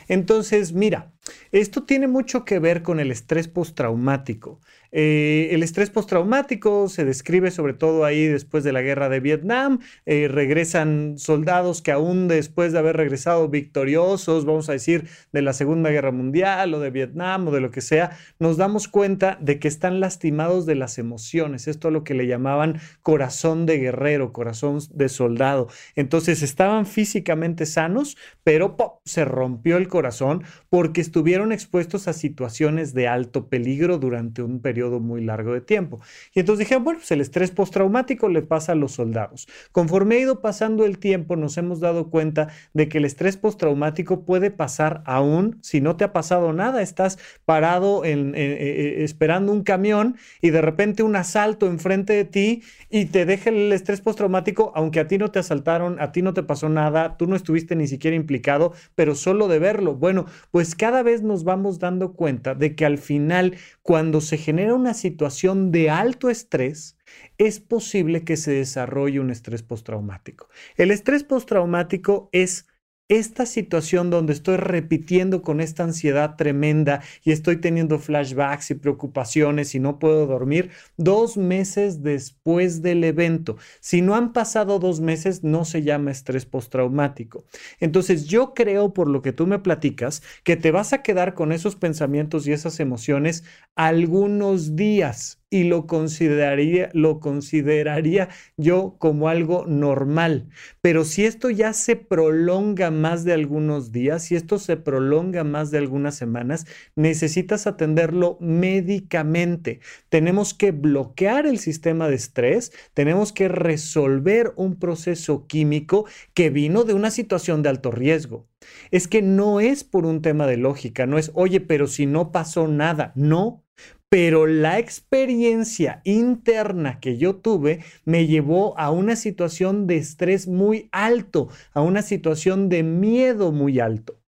Entonces, 0.08 0.74
mira, 0.74 1.14
esto 1.52 1.84
tiene 1.84 2.08
mucho 2.08 2.46
que 2.46 2.60
ver 2.60 2.82
con 2.84 3.00
el 3.00 3.12
estrés 3.12 3.48
postraumático. 3.48 4.62
Eh, 4.98 5.50
el 5.52 5.62
estrés 5.62 5.90
postraumático 5.90 6.88
se 6.88 7.04
describe 7.04 7.52
sobre 7.52 7.74
todo 7.74 8.06
ahí 8.06 8.28
después 8.28 8.64
de 8.64 8.72
la 8.72 8.82
guerra 8.82 9.10
de 9.10 9.20
Vietnam. 9.20 9.80
Eh, 10.06 10.30
regresan 10.30 11.16
soldados 11.18 11.82
que 11.82 11.92
aún 11.92 12.30
después 12.30 12.72
de 12.72 12.80
haber 12.80 12.96
regresado 12.96 13.50
victoriosos, 13.50 14.46
vamos 14.46 14.70
a 14.70 14.72
decir, 14.72 15.10
de 15.34 15.42
la 15.42 15.52
Segunda 15.52 15.90
Guerra 15.90 16.14
Mundial 16.14 16.74
o 16.74 16.80
de 16.80 16.92
Vietnam 16.92 17.50
o 17.50 17.52
de 17.52 17.60
lo 17.60 17.72
que 17.72 17.82
sea, 17.82 18.18
nos 18.40 18.56
damos 18.56 18.88
cuenta 18.88 19.38
de 19.42 19.60
que 19.60 19.68
están 19.68 20.00
lastimados 20.00 20.66
de 20.66 20.76
las 20.76 20.98
emociones. 20.98 21.68
Esto 21.68 21.90
es 21.90 21.94
lo 21.94 22.06
que 22.06 22.14
le 22.14 22.26
llamaban 22.26 22.80
corazón 23.02 23.66
de 23.66 23.80
guerrero, 23.80 24.32
corazón 24.32 24.80
de 24.94 25.10
soldado. 25.10 25.68
Entonces 25.98 26.42
estaban 26.42 26.86
físicamente 26.86 27.66
sanos, 27.66 28.16
pero 28.46 28.78
se 29.04 29.26
rompió 29.26 29.76
el 29.76 29.90
corazón 29.90 30.46
porque 30.70 31.02
estuvieron 31.02 31.52
expuestos 31.52 32.08
a 32.08 32.14
situaciones 32.14 32.94
de 32.94 33.10
alto 33.10 33.50
peligro 33.50 33.98
durante 33.98 34.42
un 34.42 34.62
periodo 34.62 34.85
muy 35.00 35.24
largo 35.24 35.54
de 35.54 35.62
tiempo. 35.62 36.00
Y 36.34 36.40
entonces 36.40 36.68
dije, 36.68 36.80
bueno, 36.80 37.00
pues 37.00 37.12
el 37.12 37.22
estrés 37.22 37.52
postraumático 37.52 38.30
le 38.30 38.42
pasa 38.42 38.74
a 38.74 38.76
los 38.76 38.94
soldados. 38.94 39.48
Conforme 39.72 40.16
ha 40.16 40.20
ido 40.20 40.42
pasando 40.42 40.86
el 40.86 41.00
tiempo, 41.00 41.36
nos 41.36 41.58
hemos 41.58 41.80
dado 41.80 42.10
cuenta 42.10 42.50
de 42.74 42.88
que 42.88 42.98
el 43.00 43.06
estrés 43.06 43.38
postraumático 43.38 44.26
puede 44.26 44.52
pasar 44.52 45.02
aún 45.06 45.58
si 45.62 45.82
no 45.82 45.96
te 45.96 46.04
ha 46.04 46.14
pasado 46.14 46.54
nada, 46.54 46.82
estás 46.82 47.18
parado 47.46 48.06
en, 48.06 48.34
eh, 48.36 49.04
esperando 49.04 49.52
un 49.52 49.64
camión 49.64 50.18
y 50.42 50.52
de 50.52 50.62
repente 50.62 51.04
un 51.04 51.16
asalto 51.16 51.68
enfrente 51.68 52.14
de 52.14 52.26
ti 52.26 52.64
y 52.90 53.06
te 53.06 53.26
deja 53.26 53.50
el 53.50 53.72
estrés 53.72 54.02
postraumático, 54.02 54.72
aunque 54.76 55.00
a 55.00 55.08
ti 55.08 55.18
no 55.18 55.32
te 55.32 55.40
asaltaron, 55.40 56.00
a 56.00 56.12
ti 56.12 56.22
no 56.22 56.34
te 56.34 56.44
pasó 56.44 56.70
nada, 56.70 57.18
tú 57.18 57.28
no 57.28 57.36
estuviste 57.36 57.76
ni 57.76 57.88
siquiera 57.88 58.16
implicado, 58.16 58.74
pero 58.96 59.16
solo 59.16 59.48
de 59.48 59.60
verlo. 59.60 59.96
Bueno, 59.96 60.26
pues 60.52 60.76
cada 60.76 61.04
vez 61.04 61.22
nos 61.22 61.44
vamos 61.44 61.80
dando 61.80 62.14
cuenta 62.14 62.56
de 62.56 62.76
que 62.76 62.86
al 62.86 62.98
final, 62.98 63.56
cuando 63.82 64.22
se 64.22 64.38
genera 64.38 64.75
una 64.76 64.94
situación 64.94 65.72
de 65.72 65.90
alto 65.90 66.30
estrés, 66.30 66.98
es 67.38 67.60
posible 67.60 68.24
que 68.24 68.38
se 68.38 68.52
desarrolle 68.52 69.20
un 69.20 69.32
estrés 69.32 69.64
postraumático. 69.64 70.50
El 70.76 70.92
estrés 70.92 71.24
postraumático 71.24 72.30
es 72.32 72.68
esta 73.08 73.46
situación 73.46 74.10
donde 74.10 74.34
estoy 74.34 74.58
repitiendo 74.58 75.44
con 75.44 75.62
esta 75.62 75.84
ansiedad 75.84 76.36
tremenda 76.38 77.02
y 77.24 77.32
estoy 77.32 77.58
teniendo 77.58 78.00
flashbacks 78.00 78.72
y 78.72 78.76
preocupaciones 78.76 79.76
y 79.76 79.80
no 79.80 80.00
puedo 80.00 80.26
dormir 80.26 80.72
dos 80.98 81.38
meses 81.38 82.02
después 82.02 82.82
del 82.82 83.04
evento. 83.04 83.58
Si 83.80 84.02
no 84.02 84.16
han 84.16 84.34
pasado 84.34 84.80
dos 84.80 85.02
meses, 85.02 85.44
no 85.44 85.66
se 85.66 85.84
llama 85.84 86.12
estrés 86.12 86.46
postraumático. 86.46 87.46
Entonces 87.80 88.26
yo 88.26 88.54
creo, 88.56 88.94
por 88.94 89.08
lo 89.08 89.22
que 89.22 89.34
tú 89.34 89.46
me 89.46 89.60
platicas, 89.60 90.24
que 90.44 90.56
te 90.56 90.72
vas 90.72 90.92
a 90.92 91.04
quedar 91.04 91.36
con 91.36 91.52
esos 91.52 91.76
pensamientos 91.76 92.48
y 92.48 92.54
esas 92.54 92.80
emociones 92.80 93.44
algunos 93.76 94.76
días 94.76 95.45
y 95.56 95.64
lo 95.64 95.88
consideraría, 95.88 96.90
lo 96.92 97.22
consideraría 97.22 98.28
yo 98.58 98.98
como 99.00 99.30
algo 99.30 99.66
normal. 99.66 100.50
Pero 100.82 101.06
si 101.06 101.24
esto 101.24 101.50
ya 101.50 101.72
se 101.72 101.96
prolonga 101.96 102.92
más 102.92 103.24
de 103.24 103.32
algunos 103.32 103.94
días, 103.94 104.24
si 104.26 104.36
esto 104.36 104.60
se 104.60 104.76
prolonga 104.76 105.46
más 105.46 105.72
de 105.72 105.78
algunas 105.78 106.16
semanas, 106.16 106.66
necesitas 106.98 107.68
atenderlo 107.68 108.38
médicamente. 108.42 109.80
Tenemos 110.10 110.54
que 110.54 110.74
bloquear 110.74 111.48
el 111.48 111.58
sistema 111.58 112.10
de 112.10 112.16
estrés, 112.16 112.74
tenemos 112.94 113.32
que 113.32 113.48
resolver 113.48 114.52
un 114.58 114.78
proceso 114.78 115.48
químico 115.48 116.06
que 116.34 116.50
vino 116.50 116.84
de 116.84 116.96
una 116.96 117.12
situación 117.12 117.64
de 117.64 117.70
alto 117.70 117.92
riesgo. 117.92 118.46
Es 118.92 119.08
que 119.08 119.22
no 119.22 119.62
es 119.62 119.86
por 119.86 120.06
un 120.06 120.22
tema 120.22 120.48
de 120.48 120.58
lógica, 120.58 121.06
no 121.06 121.18
es, 121.18 121.32
oye, 121.34 121.62
pero 121.62 121.88
si 121.88 122.08
no 122.08 122.34
pasó 122.34 122.68
nada, 122.68 123.14
no 123.16 123.65
pero 124.10 124.48
la 124.48 124.80
experiencia 124.80 126.02
interna 126.04 127.00
que 127.00 127.18
yo 127.18 127.36
tuve 127.38 127.84
me 128.06 128.28
llevó 128.28 128.78
a 128.78 128.92
una 128.92 129.16
situación 129.16 129.88
de 129.88 129.98
estrés 129.98 130.48
muy 130.48 130.90
alto, 130.92 131.50
a 131.74 131.82
una 131.82 132.02
situación 132.02 132.70
de 132.70 132.84
miedo 132.84 133.52
muy 133.52 133.80
alto. 133.80 134.22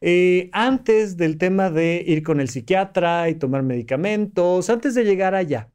Eh, 0.00 0.48
antes 0.52 1.16
del 1.16 1.36
tema 1.36 1.70
de 1.70 2.02
ir 2.06 2.22
con 2.22 2.40
el 2.40 2.48
psiquiatra 2.48 3.28
y 3.28 3.34
tomar 3.34 3.62
medicamentos, 3.62 4.70
antes 4.70 4.94
de 4.94 5.04
llegar 5.04 5.34
allá, 5.34 5.70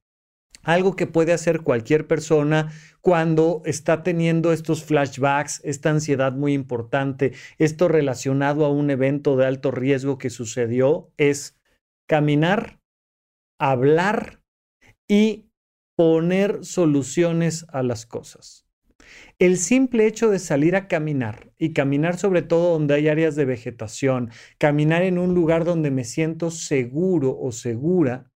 algo 0.64 0.96
que 0.96 1.06
puede 1.06 1.32
hacer 1.32 1.62
cualquier 1.62 2.08
persona 2.08 2.72
cuando 3.02 3.62
está 3.66 4.02
teniendo 4.02 4.52
estos 4.52 4.84
flashbacks, 4.84 5.62
esta 5.64 5.92
ansiedad 5.92 6.34
muy 6.34 6.54
importante, 6.54 7.34
esto 7.60 7.88
relacionado 7.88 8.66
a 8.66 8.72
un 8.72 8.90
evento 8.90 9.38
de 9.38 9.46
alto 9.46 9.70
riesgo 9.70 10.18
que 10.18 10.32
sucedió, 10.32 11.12
es 11.18 11.56
caminar, 12.08 12.75
hablar 13.60 14.42
y 15.08 15.50
poner 15.96 16.64
soluciones 16.66 17.66
a 17.70 17.84
las 17.84 18.06
cosas. 18.06 18.66
El 19.40 19.58
simple 19.58 20.08
hecho 20.08 20.30
de 20.30 20.40
salir 20.40 20.76
a 20.76 20.88
caminar 20.88 21.52
y 21.58 21.74
caminar 21.74 22.18
sobre 22.18 22.42
todo 22.42 22.74
donde 22.74 22.96
hay 22.96 23.08
áreas 23.08 23.36
de 23.36 23.46
vegetación, 23.46 24.32
caminar 24.58 25.04
en 25.04 25.18
un 25.18 25.34
lugar 25.34 25.66
donde 25.66 25.92
me 25.92 26.04
siento 26.04 26.52
seguro 26.52 27.38
o 27.38 27.52
segura, 27.52 28.32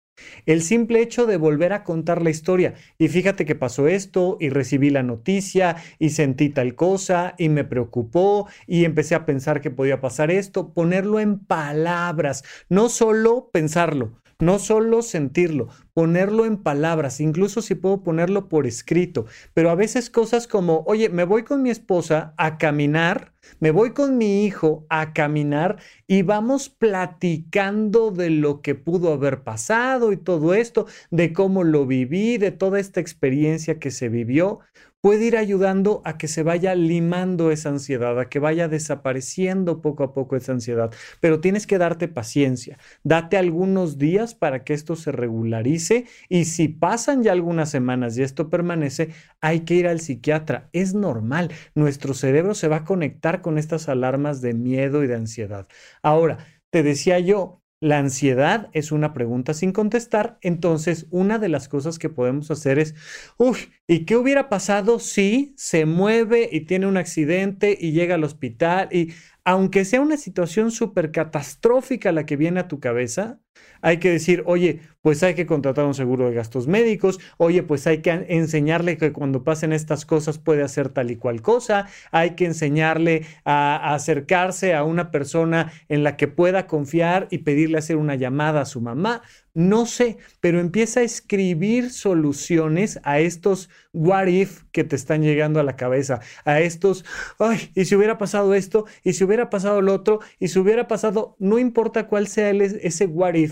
el 0.45 0.63
simple 0.63 1.01
hecho 1.01 1.27
de 1.27 1.37
volver 1.37 1.73
a 1.73 1.83
contar 1.83 2.23
la 2.23 2.31
historia. 2.31 2.73
Y 2.97 3.07
fíjate 3.07 3.45
que 3.45 3.55
pasó 3.55 3.87
esto 3.87 4.37
y 4.39 4.49
recibí 4.49 4.89
la 4.89 5.03
noticia 5.03 5.75
y 5.99 6.09
sentí 6.09 6.49
tal 6.49 6.75
cosa 6.75 7.35
y 7.37 7.49
me 7.49 7.63
preocupó 7.63 8.47
y 8.65 8.85
empecé 8.85 9.15
a 9.15 9.25
pensar 9.25 9.61
que 9.61 9.69
podía 9.69 10.01
pasar 10.01 10.31
esto. 10.31 10.73
Ponerlo 10.73 11.19
en 11.19 11.39
palabras, 11.39 12.43
no 12.69 12.89
solo 12.89 13.49
pensarlo, 13.53 14.19
no 14.39 14.59
solo 14.59 15.01
sentirlo, 15.01 15.69
ponerlo 15.93 16.45
en 16.45 16.57
palabras, 16.57 17.19
incluso 17.19 17.61
si 17.61 17.73
puedo 17.73 18.03
ponerlo 18.03 18.49
por 18.49 18.67
escrito, 18.67 19.25
pero 19.53 19.71
a 19.71 19.75
veces 19.75 20.09
cosas 20.09 20.47
como, 20.47 20.83
oye, 20.85 21.09
me 21.09 21.23
voy 21.23 21.43
con 21.43 21.63
mi 21.63 21.71
esposa 21.71 22.33
a 22.37 22.57
caminar, 22.59 23.33
me 23.59 23.71
voy 23.71 23.93
con 23.93 24.17
mi 24.17 24.45
hijo 24.45 24.85
a 24.89 25.13
caminar 25.13 25.77
y 26.05 26.21
vamos 26.21 26.69
platicando 26.69 28.11
de 28.11 28.29
lo 28.29 28.61
que 28.61 28.75
pudo 28.75 29.13
haber 29.13 29.43
pasado 29.43 30.11
y 30.11 30.17
todo 30.17 30.53
esto, 30.53 30.85
de 31.09 31.33
cómo 31.33 31.63
lo 31.63 31.87
viví, 31.87 32.37
de 32.37 32.51
toda 32.51 32.79
esta 32.79 32.99
experiencia 32.99 33.79
que 33.79 33.89
se 33.89 34.09
vivió 34.09 34.59
puede 35.01 35.25
ir 35.25 35.37
ayudando 35.37 36.01
a 36.05 36.17
que 36.17 36.27
se 36.27 36.43
vaya 36.43 36.75
limando 36.75 37.51
esa 37.51 37.69
ansiedad, 37.69 38.19
a 38.19 38.29
que 38.29 38.39
vaya 38.39 38.67
desapareciendo 38.67 39.81
poco 39.81 40.03
a 40.03 40.13
poco 40.13 40.35
esa 40.35 40.53
ansiedad. 40.53 40.93
Pero 41.19 41.39
tienes 41.39 41.67
que 41.67 41.77
darte 41.77 42.07
paciencia, 42.07 42.77
date 43.03 43.37
algunos 43.37 43.97
días 43.97 44.35
para 44.35 44.63
que 44.63 44.73
esto 44.73 44.95
se 44.95 45.11
regularice 45.11 46.05
y 46.29 46.45
si 46.45 46.67
pasan 46.67 47.23
ya 47.23 47.31
algunas 47.31 47.69
semanas 47.69 48.17
y 48.17 48.23
esto 48.23 48.49
permanece, 48.49 49.09
hay 49.41 49.61
que 49.61 49.75
ir 49.75 49.87
al 49.87 49.99
psiquiatra. 50.01 50.69
Es 50.73 50.93
normal, 50.93 51.51
nuestro 51.75 52.13
cerebro 52.13 52.53
se 52.53 52.67
va 52.67 52.77
a 52.77 52.85
conectar 52.85 53.41
con 53.41 53.57
estas 53.57 53.89
alarmas 53.89 54.41
de 54.41 54.53
miedo 54.53 55.03
y 55.03 55.07
de 55.07 55.15
ansiedad. 55.15 55.67
Ahora, 56.01 56.39
te 56.69 56.83
decía 56.83 57.19
yo, 57.19 57.61
la 57.79 57.99
ansiedad 57.99 58.69
es 58.73 58.91
una 58.91 59.13
pregunta 59.13 59.53
sin 59.53 59.71
contestar, 59.71 60.39
entonces 60.41 61.05
una 61.11 61.37
de 61.37 61.49
las 61.49 61.67
cosas 61.67 61.99
que 61.99 62.09
podemos 62.09 62.49
hacer 62.49 62.79
es, 62.79 62.95
uy, 63.37 63.57
¿y 63.87 64.05
qué 64.05 64.15
hubiera 64.15 64.49
pasado 64.49 64.99
si 64.99 65.53
se 65.57 65.85
mueve 65.85 66.49
y 66.51 66.61
tiene 66.61 66.87
un 66.87 66.97
accidente 66.97 67.77
y 67.79 67.91
llega 67.91 68.15
al 68.15 68.23
hospital? 68.23 68.89
Y 68.91 69.13
aunque 69.45 69.85
sea 69.85 70.01
una 70.01 70.17
situación 70.17 70.71
súper 70.71 71.11
catastrófica 71.11 72.11
la 72.11 72.25
que 72.25 72.35
viene 72.35 72.59
a 72.59 72.67
tu 72.67 72.79
cabeza, 72.79 73.39
hay 73.81 73.97
que 73.97 74.11
decir, 74.11 74.43
oye, 74.45 74.81
pues 75.07 75.23
hay 75.23 75.35
que 75.35 75.45
contratar 75.45 75.85
un 75.85 75.93
seguro 75.93 76.27
de 76.27 76.35
gastos 76.35 76.67
médicos, 76.67 77.17
oye, 77.37 77.63
pues 77.63 77.87
hay 77.87 77.99
que 77.99 78.25
enseñarle 78.27 78.97
que 78.97 79.13
cuando 79.13 79.45
pasen 79.45 79.71
estas 79.71 80.05
cosas 80.05 80.37
puede 80.37 80.63
hacer 80.63 80.89
tal 80.89 81.11
y 81.11 81.15
cual 81.15 81.41
cosa, 81.41 81.87
hay 82.11 82.31
que 82.31 82.43
enseñarle 82.43 83.25
a, 83.45 83.93
acercarse 83.93 84.73
a 84.73 84.83
una 84.83 85.09
persona 85.09 85.71
en 85.87 86.03
la 86.03 86.17
que 86.17 86.27
pueda 86.27 86.67
confiar 86.67 87.29
y 87.31 87.37
pedirle 87.37 87.77
hacer 87.77 87.95
una 87.95 88.15
llamada 88.15 88.59
a 88.59 88.65
su 88.65 88.81
mamá. 88.81 89.21
No 89.53 89.85
sé, 89.85 90.17
pero 90.39 90.59
empieza 90.59 90.99
a 90.99 91.03
escribir 91.03 91.89
soluciones 91.89 92.99
a 93.03 93.19
estos 93.19 93.69
what 93.93 94.27
if 94.27 94.63
que 94.71 94.83
te 94.83 94.95
están 94.95 95.23
llegando 95.23 95.59
a 95.59 95.63
la 95.63 95.75
cabeza, 95.75 96.19
a 96.45 96.59
estos, 96.59 97.05
ay, 97.39 97.71
y 97.73 97.85
si 97.85 97.95
hubiera 97.95 98.17
pasado 98.17 98.53
esto, 98.53 98.85
y 99.03 99.13
si 99.13 99.23
hubiera 99.23 99.49
pasado 99.49 99.81
lo 99.81 99.93
otro, 99.93 100.19
y 100.37 100.49
si 100.49 100.59
hubiera 100.59 100.87
pasado, 100.87 101.35
no 101.39 101.57
importa 101.57 102.07
cuál 102.07 102.27
sea 102.27 102.51
ese 102.51 103.05
what 103.07 103.33
if, 103.35 103.46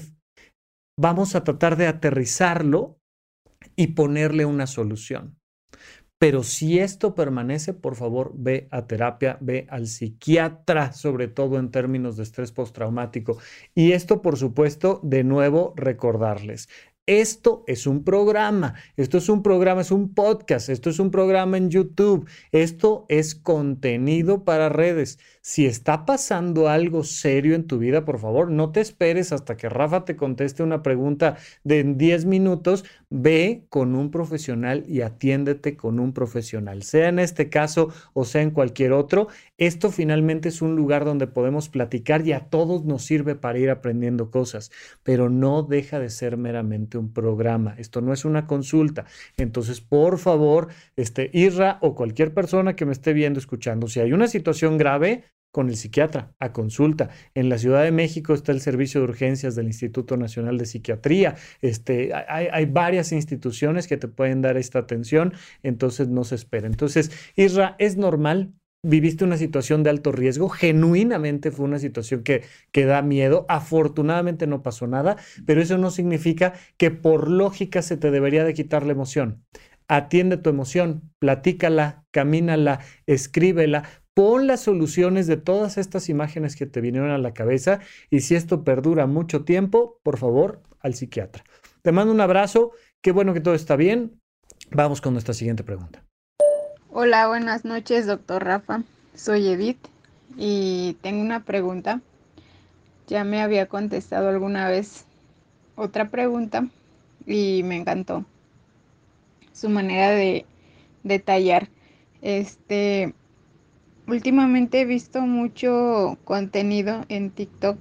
vamos 0.97 1.35
a 1.35 1.43
tratar 1.43 1.77
de 1.77 1.87
aterrizarlo 1.87 2.99
y 3.75 3.87
ponerle 3.87 4.45
una 4.45 4.67
solución. 4.67 5.37
Pero 6.17 6.43
si 6.43 6.79
esto 6.79 7.13
permanece, 7.13 7.73
por 7.73 7.95
favor, 7.95 8.31
ve 8.35 8.69
a 8.71 8.87
terapia, 8.87 9.37
ve 9.41 9.67
al 9.69 9.87
psiquiatra, 9.87 10.93
sobre 10.93 11.27
todo 11.27 11.59
en 11.59 11.71
términos 11.71 12.15
de 12.15 12.23
estrés 12.23 12.53
postraumático. 12.53 13.37
Y 13.73 13.91
esto, 13.91 14.21
por 14.21 14.37
supuesto, 14.37 15.01
de 15.03 15.25
nuevo, 15.25 15.73
recordarles. 15.75 16.69
Esto 17.05 17.63
es 17.67 17.85
un 17.85 18.03
programa, 18.03 18.73
esto 18.95 19.19
es 19.19 19.29
un 19.29 19.43
programa, 19.43 19.81
es 19.81 19.91
un 19.91 20.15
podcast, 20.15 20.69
esto 20.69 20.89
es 20.89 20.97
un 20.97 21.11
programa 21.11 21.57
en 21.57 21.69
YouTube, 21.69 22.27
esto 22.51 23.05
es 23.09 23.35
contenido 23.35 24.43
para 24.43 24.69
redes. 24.69 25.19
Si 25.47 25.67
está 25.67 26.07
pasando 26.07 26.69
algo 26.69 27.03
serio 27.03 27.53
en 27.53 27.67
tu 27.67 27.77
vida, 27.77 28.03
por 28.03 28.17
favor, 28.17 28.49
no 28.49 28.71
te 28.71 28.81
esperes 28.81 29.31
hasta 29.31 29.55
que 29.55 29.69
Rafa 29.69 30.03
te 30.03 30.15
conteste 30.15 30.63
una 30.63 30.81
pregunta 30.81 31.37
de 31.63 31.83
10 31.83 32.25
minutos. 32.25 32.83
Ve 33.11 33.67
con 33.69 33.93
un 33.93 34.09
profesional 34.09 34.83
y 34.87 35.01
atiéndete 35.01 35.77
con 35.77 35.99
un 35.99 36.13
profesional, 36.13 36.81
sea 36.81 37.09
en 37.09 37.19
este 37.19 37.49
caso 37.49 37.93
o 38.13 38.25
sea 38.25 38.41
en 38.41 38.49
cualquier 38.49 38.91
otro. 38.91 39.27
Esto 39.59 39.91
finalmente 39.91 40.49
es 40.49 40.63
un 40.63 40.75
lugar 40.75 41.05
donde 41.05 41.27
podemos 41.27 41.69
platicar 41.69 42.25
y 42.25 42.33
a 42.33 42.49
todos 42.49 42.83
nos 42.83 43.05
sirve 43.05 43.35
para 43.35 43.59
ir 43.59 43.69
aprendiendo 43.69 44.31
cosas, 44.31 44.71
pero 45.03 45.29
no 45.29 45.61
deja 45.61 45.99
de 45.99 46.09
ser 46.09 46.37
meramente 46.37 46.97
un 46.97 47.13
programa. 47.13 47.75
Esto 47.77 48.01
no 48.01 48.13
es 48.13 48.25
una 48.25 48.47
consulta. 48.47 49.05
Entonces, 49.37 49.79
por 49.79 50.17
favor, 50.17 50.69
este 50.95 51.29
Irra 51.33 51.77
o 51.81 51.93
cualquier 51.93 52.33
persona 52.33 52.75
que 52.75 52.87
me 52.87 52.93
esté 52.93 53.13
viendo, 53.13 53.37
escuchando, 53.37 53.87
si 53.87 53.99
hay 53.99 54.11
una 54.11 54.27
situación 54.27 54.79
grave, 54.79 55.23
con 55.55 55.69
el 55.69 55.77
psiquiatra 55.77 56.33
a 56.41 56.51
consulta. 56.51 57.11
En 57.33 57.47
la 57.47 57.57
Ciudad 57.57 57.81
de 57.81 57.93
México 57.93 58.33
está 58.33 58.51
el 58.51 58.59
servicio 58.59 58.99
de 58.99 59.05
urgencias 59.05 59.55
del 59.55 59.67
Instituto 59.67 60.17
Nacional 60.17 60.57
de 60.57 60.65
Psiquiatría. 60.65 61.35
Este, 61.61 62.13
hay, 62.13 62.47
hay, 62.51 62.65
varias 62.65 63.13
instituciones 63.13 63.87
que 63.87 63.95
te 63.95 64.09
pueden 64.09 64.41
dar 64.41 64.57
esta 64.57 64.79
atención, 64.79 65.31
entonces 65.63 66.09
no 66.09 66.25
se 66.25 66.35
espera. 66.35 66.67
Entonces, 66.67 67.09
Isra, 67.37 67.77
es 67.79 67.95
normal. 67.95 68.51
Viviste 68.83 69.23
una 69.23 69.37
situación 69.37 69.81
de 69.81 69.91
alto 69.91 70.11
riesgo, 70.11 70.49
genuinamente 70.49 71.51
fue 71.51 71.65
una 71.65 71.79
situación 71.79 72.21
que, 72.23 72.43
que 72.73 72.83
da 72.85 73.01
miedo, 73.01 73.45
afortunadamente 73.47 74.47
no 74.47 74.61
pasó 74.61 74.87
nada, 74.87 75.15
pero 75.45 75.61
eso 75.61 75.77
no 75.77 75.89
significa 75.89 76.53
que 76.75 76.91
por 76.91 77.31
lógica 77.31 77.81
se 77.81 77.95
te 77.95 78.11
debería 78.11 78.43
de 78.43 78.53
quitar 78.53 78.85
la 78.85 78.91
emoción 78.91 79.45
atiende 79.87 80.37
tu 80.37 80.49
emoción, 80.49 81.11
platícala, 81.19 82.05
camínala, 82.11 82.79
escríbela, 83.05 83.83
pon 84.15 84.47
las 84.47 84.61
soluciones 84.61 85.27
de 85.27 85.37
todas 85.37 85.77
estas 85.77 86.09
imágenes 86.09 86.55
que 86.55 86.65
te 86.65 86.81
vinieron 86.81 87.11
a 87.11 87.17
la 87.17 87.33
cabeza 87.33 87.81
y 88.09 88.21
si 88.21 88.33
esto 88.33 88.63
perdura 88.63 89.05
mucho 89.07 89.43
tiempo, 89.43 89.99
por 90.03 90.17
favor, 90.17 90.63
al 90.79 90.95
psiquiatra. 90.95 91.43
Te 91.81 91.91
mando 91.91 92.13
un 92.13 92.21
abrazo, 92.21 92.71
qué 93.01 93.11
bueno 93.11 93.33
que 93.33 93.41
todo 93.41 93.53
está 93.53 93.75
bien. 93.75 94.19
Vamos 94.71 95.01
con 95.01 95.13
nuestra 95.13 95.33
siguiente 95.33 95.63
pregunta. 95.63 96.03
Hola, 96.89 97.27
buenas 97.27 97.65
noches, 97.65 98.07
doctor 98.07 98.45
Rafa. 98.45 98.83
Soy 99.13 99.49
Edith 99.49 99.85
y 100.37 100.97
tengo 101.01 101.21
una 101.21 101.43
pregunta. 101.43 101.99
Ya 103.07 103.25
me 103.25 103.41
había 103.41 103.67
contestado 103.67 104.29
alguna 104.29 104.69
vez 104.69 105.05
otra 105.75 106.09
pregunta 106.09 106.67
y 107.27 107.63
me 107.63 107.75
encantó 107.75 108.23
su 109.51 109.69
manera 109.69 110.11
de 110.11 110.45
detallar. 111.03 111.67
Este, 112.21 113.13
Últimamente 114.07 114.81
he 114.81 114.85
visto 114.85 115.21
mucho 115.21 116.19
contenido 116.25 117.05
en 117.09 117.31
TikTok 117.31 117.77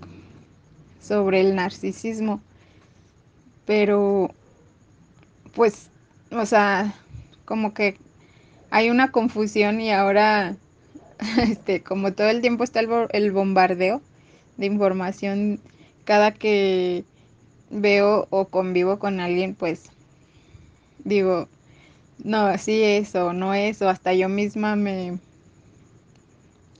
sobre 0.98 1.40
el 1.42 1.54
narcisismo, 1.54 2.40
pero 3.66 4.30
pues, 5.54 5.90
o 6.32 6.46
sea, 6.46 6.94
como 7.44 7.74
que 7.74 7.98
hay 8.70 8.88
una 8.88 9.12
confusión 9.12 9.82
y 9.82 9.92
ahora, 9.92 10.56
este, 11.42 11.82
como 11.82 12.14
todo 12.14 12.28
el 12.28 12.40
tiempo 12.40 12.64
está 12.64 12.80
el, 12.80 13.32
bombardeo 13.32 14.00
de 14.56 14.64
información, 14.64 15.60
cada 16.04 16.32
que 16.32 17.04
veo 17.68 18.28
o 18.30 18.46
convivo 18.46 18.98
con 18.98 19.20
alguien, 19.20 19.54
pues 19.54 19.90
digo, 21.04 21.48
no, 22.22 22.56
sí 22.56 22.82
eso, 22.82 23.34
no 23.34 23.52
eso, 23.52 23.90
hasta 23.90 24.14
yo 24.14 24.30
misma 24.30 24.74
me 24.74 25.18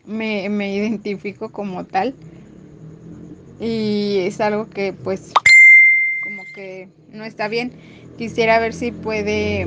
me, 0.06 0.48
me 0.48 0.74
identifico 0.74 1.50
como 1.50 1.84
tal 1.84 2.14
y 3.60 4.18
es 4.20 4.40
algo 4.40 4.68
que 4.68 4.92
pues 4.92 5.32
como 6.22 6.44
que 6.54 6.88
no 7.12 7.24
está 7.24 7.48
bien. 7.48 7.72
Quisiera 8.18 8.58
ver 8.58 8.72
si 8.74 8.92
puede 8.92 9.66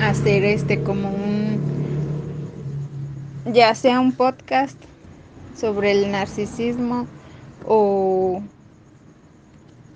hacer 0.00 0.44
este 0.44 0.78
como 0.78 1.10
un, 1.10 1.60
ya 3.52 3.74
sea 3.74 4.00
un 4.00 4.12
podcast 4.12 4.76
sobre 5.58 5.92
el 5.92 6.10
narcisismo 6.10 7.06
o, 7.66 8.40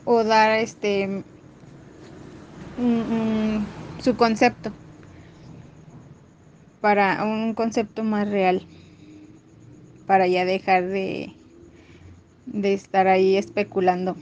o 0.05 0.25
dar 0.25 0.53
este 0.53 1.23
su 4.03 4.17
concepto 4.17 4.73
para 6.83 7.25
un 7.25 7.55
concepto 7.55 8.05
más 8.05 8.29
real 8.29 8.67
para 10.07 10.27
ya 10.27 10.45
dejar 10.45 10.89
de, 10.89 11.33
de 12.45 12.75
estar 12.75 13.07
ahí 13.07 13.37
especulando. 13.37 14.17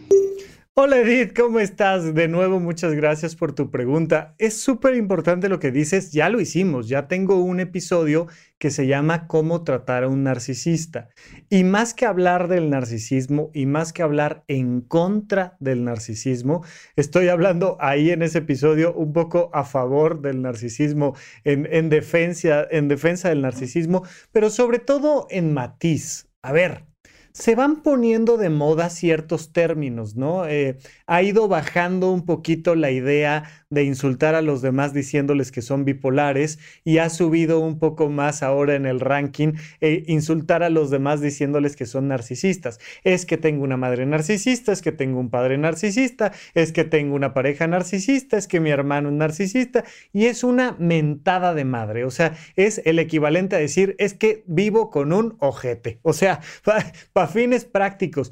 Hola 0.75 0.99
Edith, 0.99 1.37
¿cómo 1.37 1.59
estás? 1.59 2.15
De 2.15 2.29
nuevo, 2.29 2.61
muchas 2.61 2.95
gracias 2.95 3.35
por 3.35 3.53
tu 3.53 3.71
pregunta. 3.71 4.35
Es 4.39 4.63
súper 4.63 4.95
importante 4.95 5.49
lo 5.49 5.59
que 5.59 5.73
dices, 5.73 6.13
ya 6.13 6.29
lo 6.29 6.41
hicimos, 6.41 6.89
ya 6.89 7.09
tengo 7.09 7.43
un 7.43 7.59
episodio 7.59 8.29
que 8.57 8.71
se 8.71 8.87
llama 8.87 9.27
Cómo 9.27 9.65
tratar 9.65 10.05
a 10.05 10.09
un 10.09 10.23
narcisista. 10.23 11.09
Y 11.51 11.65
más 11.65 11.93
que 11.93 12.07
hablar 12.07 12.47
del 12.49 12.71
narcisismo 12.71 13.51
y 13.53 13.67
más 13.67 13.93
que 13.93 14.03
hablar 14.03 14.45
en 14.47 14.81
contra 14.81 15.57
del 15.59 15.85
narcisismo, 15.85 16.65
estoy 16.95 17.29
hablando 17.29 17.77
ahí 17.81 18.11
en 18.11 18.23
ese 18.23 18.39
episodio 18.39 18.95
un 18.95 19.13
poco 19.13 19.51
a 19.53 19.65
favor 19.65 20.23
del 20.23 20.41
narcisismo, 20.41 21.15
en, 21.43 21.69
en 21.71 21.91
defensa, 21.91 22.67
en 22.71 22.87
defensa 22.87 23.29
del 23.29 23.43
narcisismo, 23.43 24.05
pero 24.33 24.51
sobre 24.51 24.79
todo 24.79 25.27
en 25.31 25.53
matiz. 25.53 26.29
A 26.43 26.53
ver, 26.53 26.90
se 27.33 27.55
van 27.55 27.83
poniendo 27.83 28.37
de 28.37 28.51
moda 28.51 28.91
ciertos 28.91 29.53
términos, 29.53 30.17
¿no? 30.17 30.47
Eh, 30.47 30.79
ha 31.11 31.25
ido 31.25 31.49
bajando 31.49 32.13
un 32.13 32.25
poquito 32.25 32.77
la 32.77 32.93
idea 32.93 33.43
de 33.69 33.83
insultar 33.83 34.37
a 34.37 34.43
los 34.43 34.63
demás 34.63 34.95
diciéndoles 34.95 35.51
que 35.51 35.61
son 35.61 35.85
bipolares 35.85 36.61
y 36.85 36.99
ha 36.99 37.11
subido 37.11 37.59
un 37.59 37.81
poco 37.81 38.09
más 38.09 38.45
ahora 38.45 38.77
en 38.77 38.87
el 38.87 39.01
ranking 39.01 39.55
eh, 39.81 40.05
insultar 40.07 40.63
a 40.63 40.71
los 40.71 40.89
demás 40.89 41.21
diciéndoles 41.21 41.75
que 41.75 41.87
son 41.87 42.07
narcisistas. 42.07 42.79
Es 43.03 43.27
que 43.27 43.37
tengo 43.37 43.65
una 43.65 43.77
madre 43.77 44.07
narcisista, 44.07 44.71
es 44.71 44.83
que 44.83 44.93
tengo 44.93 45.19
un 45.19 45.31
padre 45.31 45.59
narcisista, 45.59 46.31
es 46.55 46.71
que 46.71 46.85
tengo 46.85 47.17
una 47.17 47.35
pareja 47.35 47.67
narcisista, 47.67 48.37
es 48.37 48.47
que 48.47 48.61
mi 48.61 48.71
hermano 48.71 49.09
es 49.09 49.17
narcisista 49.17 49.83
y 50.13 50.27
es 50.27 50.45
una 50.45 50.77
mentada 50.79 51.55
de 51.55 51.65
madre, 51.65 52.05
o 52.05 52.13
sea, 52.13 52.37
es 52.55 52.83
el 52.85 53.01
equivalente 53.01 53.57
a 53.57 53.59
decir 53.59 53.97
es 53.99 54.15
que 54.15 54.45
vivo 54.47 54.91
con 54.91 55.13
un 55.13 55.35
ojete, 55.41 55.99
o 56.03 56.13
sea, 56.13 56.41
para 57.13 57.27
fines 57.27 57.65
prácticos. 57.65 58.31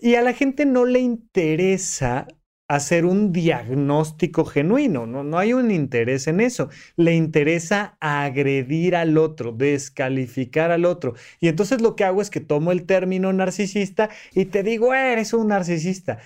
Y 0.00 0.14
a 0.14 0.22
la 0.22 0.32
gente 0.32 0.66
no 0.66 0.84
le 0.84 1.00
interesa 1.00 2.26
hacer 2.68 3.04
un 3.04 3.32
diagnóstico 3.32 4.46
genuino, 4.46 5.06
¿no? 5.06 5.24
no 5.24 5.38
hay 5.38 5.52
un 5.52 5.70
interés 5.70 6.26
en 6.26 6.40
eso. 6.40 6.70
Le 6.96 7.14
interesa 7.14 7.98
agredir 8.00 8.96
al 8.96 9.18
otro, 9.18 9.52
descalificar 9.52 10.70
al 10.70 10.86
otro. 10.86 11.14
Y 11.40 11.48
entonces 11.48 11.82
lo 11.82 11.96
que 11.96 12.04
hago 12.04 12.22
es 12.22 12.30
que 12.30 12.40
tomo 12.40 12.72
el 12.72 12.86
término 12.86 13.32
narcisista 13.32 14.08
y 14.32 14.46
te 14.46 14.62
digo, 14.62 14.94
eres 14.94 15.34
un 15.34 15.48
narcisista. 15.48 16.18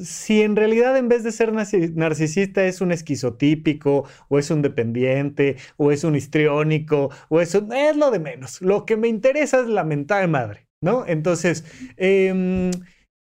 Si 0.00 0.42
en 0.42 0.54
realidad 0.54 0.96
en 0.98 1.08
vez 1.08 1.24
de 1.24 1.32
ser 1.32 1.52
narcisista 1.52 2.64
es 2.66 2.80
un 2.82 2.92
esquizotípico 2.92 4.04
o 4.28 4.38
es 4.38 4.50
un 4.50 4.62
dependiente 4.62 5.56
o 5.78 5.90
es 5.90 6.04
un 6.04 6.14
histriónico 6.14 7.10
o 7.28 7.40
es, 7.40 7.54
es 7.54 7.96
lo 7.96 8.10
de 8.10 8.18
menos. 8.20 8.60
Lo 8.60 8.84
que 8.84 8.96
me 8.96 9.08
interesa 9.08 9.60
es 9.60 9.66
la 9.66 9.84
mentada 9.84 10.20
de 10.20 10.28
madre. 10.28 10.68
¿no? 10.80 11.04
Entonces, 11.06 11.64
em, 11.96 12.70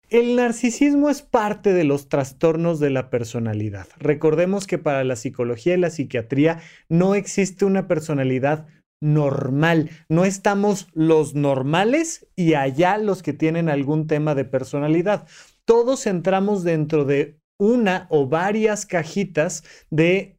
el 0.09 0.35
narcisismo 0.35 1.09
es 1.09 1.21
parte 1.21 1.73
de 1.73 1.83
los 1.83 2.09
trastornos 2.09 2.79
de 2.79 2.89
la 2.89 3.09
personalidad. 3.09 3.87
Recordemos 3.97 4.67
que 4.67 4.77
para 4.77 5.03
la 5.03 5.15
psicología 5.15 5.75
y 5.75 5.77
la 5.79 5.89
psiquiatría 5.89 6.61
no 6.89 7.15
existe 7.15 7.65
una 7.65 7.87
personalidad 7.87 8.67
normal. 9.01 9.89
No 10.09 10.25
estamos 10.25 10.87
los 10.93 11.35
normales 11.35 12.27
y 12.35 12.55
allá 12.55 12.97
los 12.97 13.23
que 13.23 13.33
tienen 13.33 13.69
algún 13.69 14.07
tema 14.07 14.35
de 14.35 14.45
personalidad. 14.45 15.27
Todos 15.65 16.07
entramos 16.07 16.63
dentro 16.63 17.05
de 17.05 17.37
una 17.59 18.07
o 18.09 18.27
varias 18.27 18.85
cajitas 18.85 19.63
de 19.89 20.38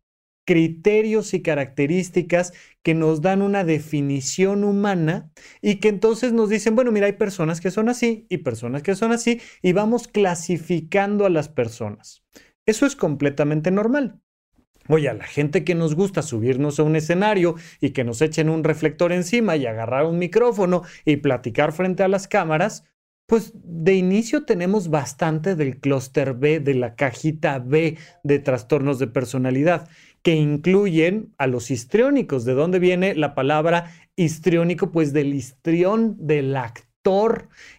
criterios 0.51 1.33
y 1.33 1.43
características 1.43 2.53
que 2.83 2.93
nos 2.93 3.21
dan 3.21 3.41
una 3.41 3.63
definición 3.63 4.65
humana 4.65 5.31
y 5.63 5.77
que 5.77 5.87
entonces 5.87 6.33
nos 6.33 6.49
dicen, 6.49 6.75
bueno, 6.75 6.91
mira, 6.91 7.07
hay 7.07 7.13
personas 7.13 7.61
que 7.61 7.71
son 7.71 7.89
así 7.89 8.27
y 8.29 8.39
personas 8.39 8.83
que 8.83 8.97
son 8.97 9.13
así 9.13 9.41
y 9.63 9.73
vamos 9.75 10.09
clasificando 10.09 11.25
a 11.25 11.31
las 11.31 11.49
personas. 11.49 12.25
Eso 12.67 12.85
es 12.85 12.97
completamente 12.97 13.71
normal. 13.71 14.21
Oye, 14.89 15.09
a 15.09 15.15
la 15.15 15.23
gente 15.23 15.63
que 15.63 15.77
nos 15.77 15.95
gusta 15.95 16.21
subirnos 16.21 16.81
a 16.81 16.83
un 16.83 16.97
escenario 16.97 17.55
y 17.81 17.91
que 17.91 18.03
nos 18.03 18.21
echen 18.21 18.49
un 18.49 18.65
reflector 18.65 19.13
encima 19.13 19.55
y 19.55 19.67
agarrar 19.67 20.05
un 20.05 20.19
micrófono 20.19 20.83
y 21.05 21.19
platicar 21.19 21.71
frente 21.71 22.03
a 22.03 22.09
las 22.09 22.27
cámaras, 22.27 22.91
pues 23.31 23.53
de 23.55 23.95
inicio 23.95 24.45
tenemos 24.45 24.91
bastante 24.91 25.55
del 25.55 25.79
clúster 25.79 26.35
B, 26.35 26.59
de 26.59 26.75
la 26.75 26.97
cajita 26.97 27.61
B 27.61 27.97
de 28.25 28.41
trastornos 28.41 28.99
de 28.99 29.07
personalidad 29.07 29.89
que 30.23 30.35
incluyen 30.35 31.35
a 31.39 31.47
los 31.47 31.71
histriónicos. 31.71 32.45
¿De 32.45 32.55
dónde 32.55 32.79
viene 32.79 33.15
la 33.15 33.35
palabra 33.35 33.93
histriónico? 34.17 34.93
Pues 34.93 35.13
del 35.13 35.35
histrión 35.35 36.17
del 36.19 36.57
actor 36.57 36.90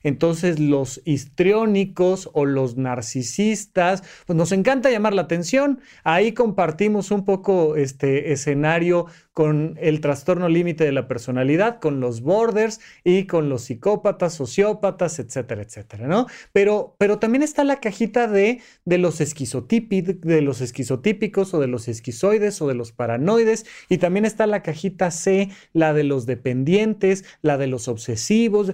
entonces 0.02 0.60
los 0.60 1.02
histriónicos 1.06 2.30
o 2.34 2.46
los 2.46 2.76
narcisistas, 2.76 4.04
pues 4.26 4.36
nos 4.36 4.52
encanta 4.52 4.90
llamar 4.90 5.14
la 5.14 5.22
atención. 5.24 5.80
Ahí 6.04 6.32
compartimos 6.32 7.12
un 7.12 7.24
poco 7.24 7.76
este 7.76 8.32
escenario 8.34 9.06
con 9.34 9.78
el 9.80 10.02
trastorno 10.02 10.50
límite 10.50 10.84
de 10.84 10.92
la 10.92 11.08
personalidad, 11.08 11.80
con 11.80 12.00
los 12.00 12.22
borders 12.22 12.82
y 13.04 13.28
con 13.28 13.48
los 13.48 13.64
psicópatas, 13.64 14.34
sociópatas, 14.34 15.20
etcétera, 15.20 15.62
etcétera, 15.62 16.08
¿no? 16.08 16.26
Pero, 16.52 16.96
pero 16.98 17.18
también 17.20 17.44
está 17.44 17.64
la 17.64 17.80
cajita 17.80 18.28
de, 18.28 18.60
de 18.86 18.98
los 18.98 19.20
de 19.20 20.42
los 20.42 20.62
esquizotípicos 20.62 21.54
o 21.54 21.60
de 21.60 21.68
los 21.68 21.88
esquizoides 21.88 22.62
o 22.62 22.68
de 22.68 22.74
los 22.76 22.92
paranoides 22.92 23.66
y 23.88 24.00
también 24.00 24.26
está 24.26 24.48
la 24.48 24.64
cajita 24.64 25.12
C, 25.12 25.50
la 25.74 25.94
de 25.94 26.04
los 26.04 26.26
dependientes, 26.26 27.24
la 27.42 27.58
de 27.58 27.68
los 27.68 27.88
obsesivos. 27.88 28.74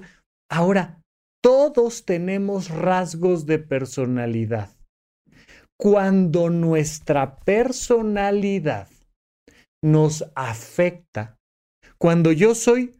Ahora, 0.50 1.02
todos 1.44 2.06
tenemos 2.06 2.70
rasgos 2.70 3.46
de 3.46 3.60
personalidad. 3.60 4.70
Cuando 5.80 6.50
nuestra 6.50 7.38
personalidad 7.38 8.88
nos 9.84 10.26
afecta, 10.36 11.38
cuando 12.00 12.32
yo 12.32 12.56
soy 12.56 12.97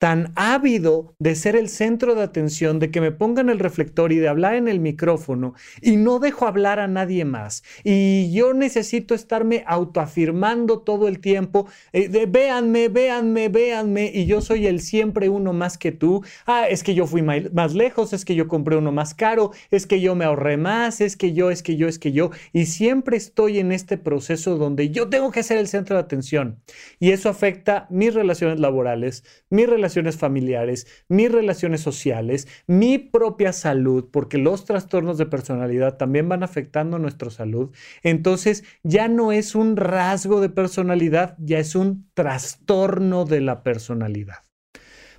tan 0.00 0.32
ávido 0.34 1.14
de 1.18 1.34
ser 1.34 1.56
el 1.56 1.68
centro 1.68 2.14
de 2.14 2.22
atención, 2.22 2.78
de 2.78 2.90
que 2.90 3.02
me 3.02 3.12
pongan 3.12 3.50
el 3.50 3.58
reflector 3.58 4.12
y 4.12 4.16
de 4.16 4.28
hablar 4.28 4.54
en 4.54 4.66
el 4.66 4.80
micrófono 4.80 5.52
y 5.82 5.96
no 5.96 6.20
dejo 6.20 6.46
hablar 6.46 6.80
a 6.80 6.88
nadie 6.88 7.26
más. 7.26 7.62
Y 7.84 8.32
yo 8.32 8.54
necesito 8.54 9.14
estarme 9.14 9.62
autoafirmando 9.66 10.78
todo 10.78 11.06
el 11.06 11.20
tiempo, 11.20 11.68
eh, 11.92 12.08
de 12.08 12.24
véanme, 12.24 12.88
véanme, 12.88 13.50
véanme, 13.50 14.10
y 14.14 14.24
yo 14.24 14.40
soy 14.40 14.66
el 14.66 14.80
siempre 14.80 15.28
uno 15.28 15.52
más 15.52 15.76
que 15.76 15.92
tú. 15.92 16.24
Ah, 16.46 16.66
es 16.66 16.82
que 16.82 16.94
yo 16.94 17.06
fui 17.06 17.20
más 17.20 17.74
lejos, 17.74 18.14
es 18.14 18.24
que 18.24 18.34
yo 18.34 18.48
compré 18.48 18.76
uno 18.76 18.92
más 18.92 19.12
caro, 19.12 19.50
es 19.70 19.86
que 19.86 20.00
yo 20.00 20.14
me 20.14 20.24
ahorré 20.24 20.56
más, 20.56 21.02
es 21.02 21.14
que 21.14 21.34
yo, 21.34 21.50
es 21.50 21.62
que 21.62 21.76
yo, 21.76 21.88
es 21.88 21.98
que 21.98 22.12
yo. 22.12 22.30
Y 22.54 22.64
siempre 22.64 23.18
estoy 23.18 23.58
en 23.58 23.70
este 23.70 23.98
proceso 23.98 24.56
donde 24.56 24.88
yo 24.88 25.10
tengo 25.10 25.30
que 25.30 25.42
ser 25.42 25.58
el 25.58 25.68
centro 25.68 25.96
de 25.96 26.02
atención. 26.04 26.58
Y 26.98 27.10
eso 27.10 27.28
afecta 27.28 27.86
mis 27.90 28.14
relaciones 28.14 28.58
laborales, 28.58 29.24
mis 29.50 29.68
relaciones 29.68 29.89
familiares, 30.16 30.86
mis 31.08 31.30
relaciones 31.30 31.80
sociales, 31.80 32.48
mi 32.66 32.98
propia 32.98 33.52
salud, 33.52 34.08
porque 34.10 34.38
los 34.38 34.64
trastornos 34.64 35.18
de 35.18 35.26
personalidad 35.26 35.96
también 35.96 36.28
van 36.28 36.42
afectando 36.42 36.98
nuestra 36.98 37.30
salud. 37.30 37.70
Entonces 38.02 38.64
ya 38.82 39.08
no 39.08 39.32
es 39.32 39.54
un 39.54 39.76
rasgo 39.76 40.40
de 40.40 40.48
personalidad, 40.48 41.36
ya 41.38 41.58
es 41.58 41.74
un 41.74 42.10
trastorno 42.14 43.24
de 43.24 43.40
la 43.40 43.62
personalidad. 43.62 44.44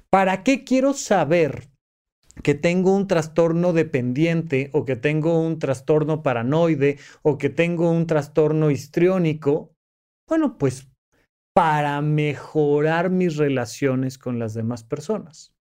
¿Para 0.10 0.44
qué 0.44 0.64
quiero 0.64 0.94
saber 0.94 1.70
que 2.44 2.54
tengo 2.54 2.96
un 2.96 3.08
trastorno 3.08 3.74
dependiente 3.74 4.70
o 4.74 4.84
que 4.86 4.96
tengo 4.96 5.40
un 5.40 5.60
trastorno 5.60 6.24
paranoide 6.24 6.98
o 7.22 7.38
que 7.38 7.50
tengo 7.50 7.92
un 7.92 8.08
trastorno 8.08 8.72
histriónico? 8.72 9.74
Bueno, 10.28 10.58
pues 10.58 10.91
para 11.54 12.02
mejorar 12.02 13.10
mis 13.10 13.38
relaciones 13.38 14.18
con 14.18 14.40
las 14.40 14.54
demás 14.54 14.84
personas. 14.84 15.54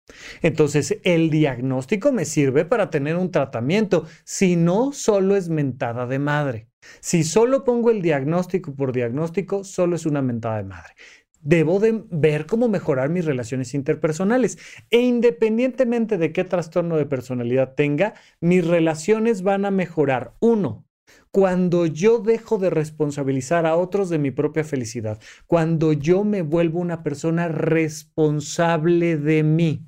Entonces, 0.43 0.99
el 1.05 1.31
diagnóstico 1.31 2.13
me 2.13 2.25
sirve 2.25 2.65
para 2.65 2.91
tener 2.91 3.17
un 3.17 3.31
tratamiento, 3.31 4.07
si 4.25 4.57
no, 4.57 4.93
solo 4.93 5.37
es 5.37 5.49
mentada 5.49 6.07
de 6.07 6.19
madre. 6.19 6.69
Si 7.01 7.25
solo 7.25 7.65
pongo 7.65 7.91
el 7.91 8.03
diagnóstico 8.03 8.75
por 8.75 8.93
diagnóstico, 8.93 9.65
solo 9.65 9.97
es 9.97 10.07
una 10.07 10.23
mentada 10.23 10.59
de 10.59 10.65
madre. 10.65 10.95
debo 11.43 11.81
de 11.81 12.05
ver 12.11 12.45
cómo 12.45 12.69
mejorar 12.69 13.09
mis 13.09 13.25
relaciones 13.25 13.73
interpersonales. 13.75 14.59
E 14.91 15.01
independientemente 15.01 16.19
de 16.19 16.33
qué 16.33 16.45
trastorno 16.45 16.97
de 16.97 17.07
personalidad 17.07 17.75
tenga, 17.75 18.15
mis 18.41 18.67
relaciones 18.67 19.43
van 19.43 19.65
a 19.65 19.71
mejorar. 19.71 20.35
Uno, 20.41 20.85
cuando 21.31 21.87
yo 21.87 22.19
dejo 22.19 22.59
de 22.59 22.71
responsabilizar 22.71 23.67
a 23.67 23.77
otros 23.77 24.11
de 24.11 24.19
mi 24.19 24.31
propia 24.31 24.65
felicidad, 24.65 25.21
cuando 25.47 25.93
yo 25.93 26.25
me 26.25 26.43
vuelvo 26.43 26.81
una 26.81 27.03
persona 27.03 27.49
responsable 27.49 29.17
de 29.17 29.43
mí, 29.43 29.87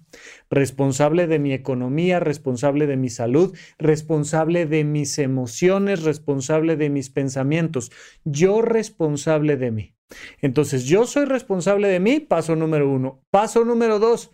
responsable 0.51 1.27
de 1.27 1.39
mi 1.39 1.53
economía, 1.53 2.21
responsable 2.21 2.87
de 2.87 2.97
mi 2.97 3.09
salud, 3.09 3.57
responsable 3.79 4.67
de 4.67 4.85
mis 4.85 5.19
emociones, 5.19 6.03
responsable 6.03 6.77
de 6.77 6.91
mis 6.91 7.11
pensamientos, 7.11 7.91
yo 8.25 8.63
responsable 8.63 9.57
de 9.57 9.71
mí. 9.71 9.95
Entonces, 10.41 10.85
yo 10.85 11.07
soy 11.07 11.25
responsable 11.25 11.89
de 11.89 12.01
mí, 12.01 12.21
paso 12.21 12.55
número 12.55 12.89
uno. 12.91 13.23
Paso 13.31 13.65
número 13.65 13.99
dos, 13.99 14.31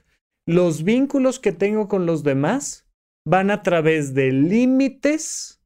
los 0.46 0.82
vínculos 0.82 1.38
que 1.38 1.52
tengo 1.52 1.88
con 1.88 2.06
los 2.06 2.22
demás 2.22 2.86
van 3.24 3.50
a 3.50 3.62
través 3.62 4.14
de 4.14 4.32
límites 4.32 5.57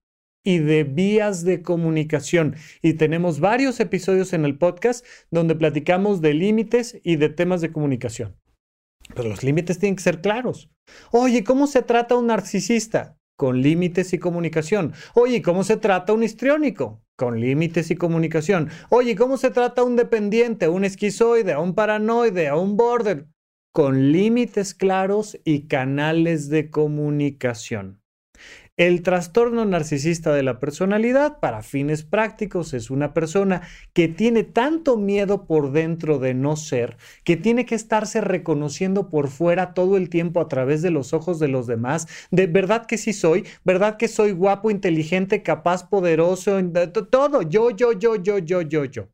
y 0.45 0.59
de 0.59 0.85
vías 0.85 1.45
de 1.45 1.63
comunicación. 1.63 2.57
Y 2.83 2.95
tenemos 2.95 3.41
varios 3.41 3.81
episodios 3.81 4.33
en 4.33 4.45
el 4.45 4.59
podcast 4.59 5.05
donde 5.31 5.55
platicamos 5.55 6.21
de 6.21 6.35
límites 6.35 7.01
y 7.03 7.17
de 7.17 7.29
temas 7.29 7.61
de 7.61 7.73
comunicación. 7.73 8.37
Pero 9.15 9.29
los 9.29 9.43
límites 9.43 9.79
tienen 9.79 9.97
que 9.97 10.03
ser 10.03 10.21
claros. 10.21 10.71
Oye, 11.11 11.45
¿cómo 11.45 11.67
se 11.67 11.83
trata 11.83 12.17
un 12.17 12.29
narcisista? 12.29 13.19
Con 13.37 13.63
límites 13.63 14.13
y 14.13 14.19
comunicación. 14.19 14.93
Oye, 15.15 15.43
¿cómo 15.43 15.65
se 15.65 15.77
trata 15.77 16.13
un 16.13 16.23
histriónico? 16.23 17.03
Con 17.17 17.41
límites 17.41 17.91
y 17.91 17.97
comunicación. 17.97 18.69
Oye, 18.91 19.17
¿cómo 19.17 19.37
se 19.37 19.51
trata 19.51 19.83
un 19.83 19.97
dependiente, 19.97 20.69
un 20.69 20.85
esquizoide, 20.85 21.57
un 21.57 21.75
paranoide, 21.75 22.53
un 22.53 22.77
border? 22.77 23.27
Con 23.73 24.13
límites 24.13 24.75
claros 24.75 25.39
y 25.45 25.67
canales 25.67 26.51
de 26.51 26.71
comunicación. 26.71 28.02
El 28.79 29.03
trastorno 29.03 29.67
narcisista 29.67 30.33
de 30.33 30.43
la 30.43 30.59
personalidad, 30.59 31.41
para 31.41 31.63
fines 31.63 32.05
prácticos, 32.05 32.73
es 32.73 32.89
una 32.89 33.13
persona 33.13 33.61
que 33.93 34.09
tiene 34.09 34.45
tanto 34.45 34.97
miedo 34.97 35.45
por 35.45 35.73
dentro 35.73 36.19
de 36.19 36.33
no 36.33 36.57
ser, 36.57 36.97
que 37.23 37.37
tiene 37.37 37.67
que 37.67 37.75
estarse 37.75 38.23
reconociendo 38.23 39.11
por 39.11 39.29
fuera 39.29 39.75
todo 39.75 39.99
el 39.99 40.09
tiempo 40.09 40.41
a 40.41 40.49
través 40.49 40.81
de 40.81 40.91
los 40.91 41.13
ojos 41.13 41.39
de 41.39 41.49
los 41.49 41.67
demás. 41.67 42.07
De 42.31 42.47
verdad 42.47 42.87
que 42.87 42.97
sí 42.97 43.13
soy, 43.13 43.45
verdad 43.63 43.99
que 43.99 44.09
soy 44.09 44.33
guapo, 44.33 44.71
inteligente, 44.71 45.43
capaz, 45.43 45.87
poderoso, 45.91 46.59
todo, 47.11 47.43
yo, 47.43 47.71
yo, 47.73 47.93
yo, 47.93 48.17
yo, 48.17 48.39
yo, 48.39 48.63
yo, 48.63 48.85
yo. 48.87 49.09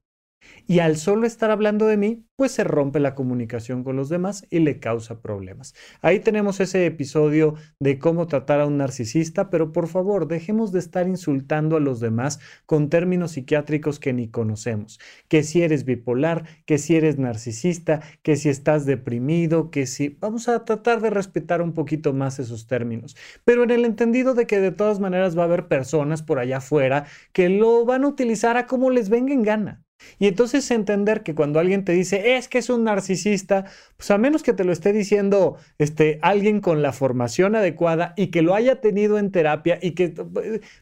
Y 0.71 0.81
al 0.81 0.99
solo 0.99 1.27
estar 1.27 1.51
hablando 1.51 1.87
de 1.87 1.97
mí, 1.97 2.27
pues 2.37 2.53
se 2.53 2.63
rompe 2.63 3.01
la 3.01 3.15
comunicación 3.15 3.83
con 3.85 3.97
los 3.97 4.11
demás 4.11 4.47
y 4.51 4.59
le 4.59 4.81
causa 4.81 5.23
problemas. 5.23 5.75
Ahí 6.03 6.21
tenemos 6.21 6.61
ese 6.61 6.85
episodio 6.85 7.55
de 7.81 7.99
cómo 7.99 8.27
tratar 8.27 8.61
a 8.61 8.67
un 8.67 8.77
narcisista, 8.77 9.49
pero 9.49 9.73
por 9.73 9.89
favor, 9.89 10.29
dejemos 10.29 10.71
de 10.71 10.79
estar 10.79 11.09
insultando 11.09 11.77
a 11.77 11.81
los 11.81 12.01
demás 12.01 12.39
con 12.67 12.91
términos 12.91 13.33
psiquiátricos 13.33 13.99
que 13.99 14.13
ni 14.13 14.29
conocemos. 14.29 15.01
Que 15.29 15.43
si 15.43 15.63
eres 15.63 15.87
bipolar, 15.87 16.45
que 16.67 16.77
si 16.77 16.97
eres 16.97 17.19
narcisista, 17.19 18.03
que 18.23 18.37
si 18.37 18.51
estás 18.51 18.85
deprimido, 18.85 19.71
que 19.71 19.87
si... 19.87 20.11
Vamos 20.21 20.49
a 20.49 20.67
tratar 20.67 21.01
de 21.01 21.09
respetar 21.09 21.63
un 21.63 21.73
poquito 21.73 22.13
más 22.13 22.39
esos 22.39 22.67
términos, 22.67 23.17
pero 23.47 23.65
en 23.65 23.71
el 23.71 23.87
entendido 23.87 24.35
de 24.35 24.47
que 24.47 24.61
de 24.61 24.71
todas 24.71 25.01
maneras 25.01 25.37
va 25.37 25.43
a 25.43 25.47
haber 25.47 25.67
personas 25.67 26.23
por 26.23 26.39
allá 26.39 26.59
afuera 26.59 27.07
que 27.33 27.49
lo 27.49 27.87
van 27.87 28.05
a 28.05 28.09
utilizar 28.09 28.59
a 28.59 28.67
como 28.67 28.91
les 28.91 29.09
venga 29.09 29.33
en 29.33 29.43
gana. 29.43 29.88
Y 30.19 30.27
entonces 30.27 30.71
entender 30.71 31.23
que 31.23 31.35
cuando 31.35 31.61
alguien 31.61 31.85
te 31.85 31.93
dice, 31.93 32.37
es 32.37 32.49
que 32.49 32.59
es 32.59 32.71
un 32.71 32.85
narcisista, 32.85 33.65
pues 33.97 34.11
a 34.11 34.19
menos 34.19 34.43
que 34.43 34.53
te 34.53 34.65
lo 34.65 34.73
esté 34.73 34.93
diciendo 34.93 35.57
este, 35.79 36.19
alguien 36.23 36.61
con 36.61 36.83
la 36.83 36.93
formación 36.93 37.57
adecuada 37.57 38.15
y 38.17 38.29
que 38.29 38.43
lo 38.43 38.55
haya 38.55 38.81
tenido 38.81 39.19
en 39.19 39.31
terapia 39.31 39.79
y 39.81 39.93
que, 39.93 40.15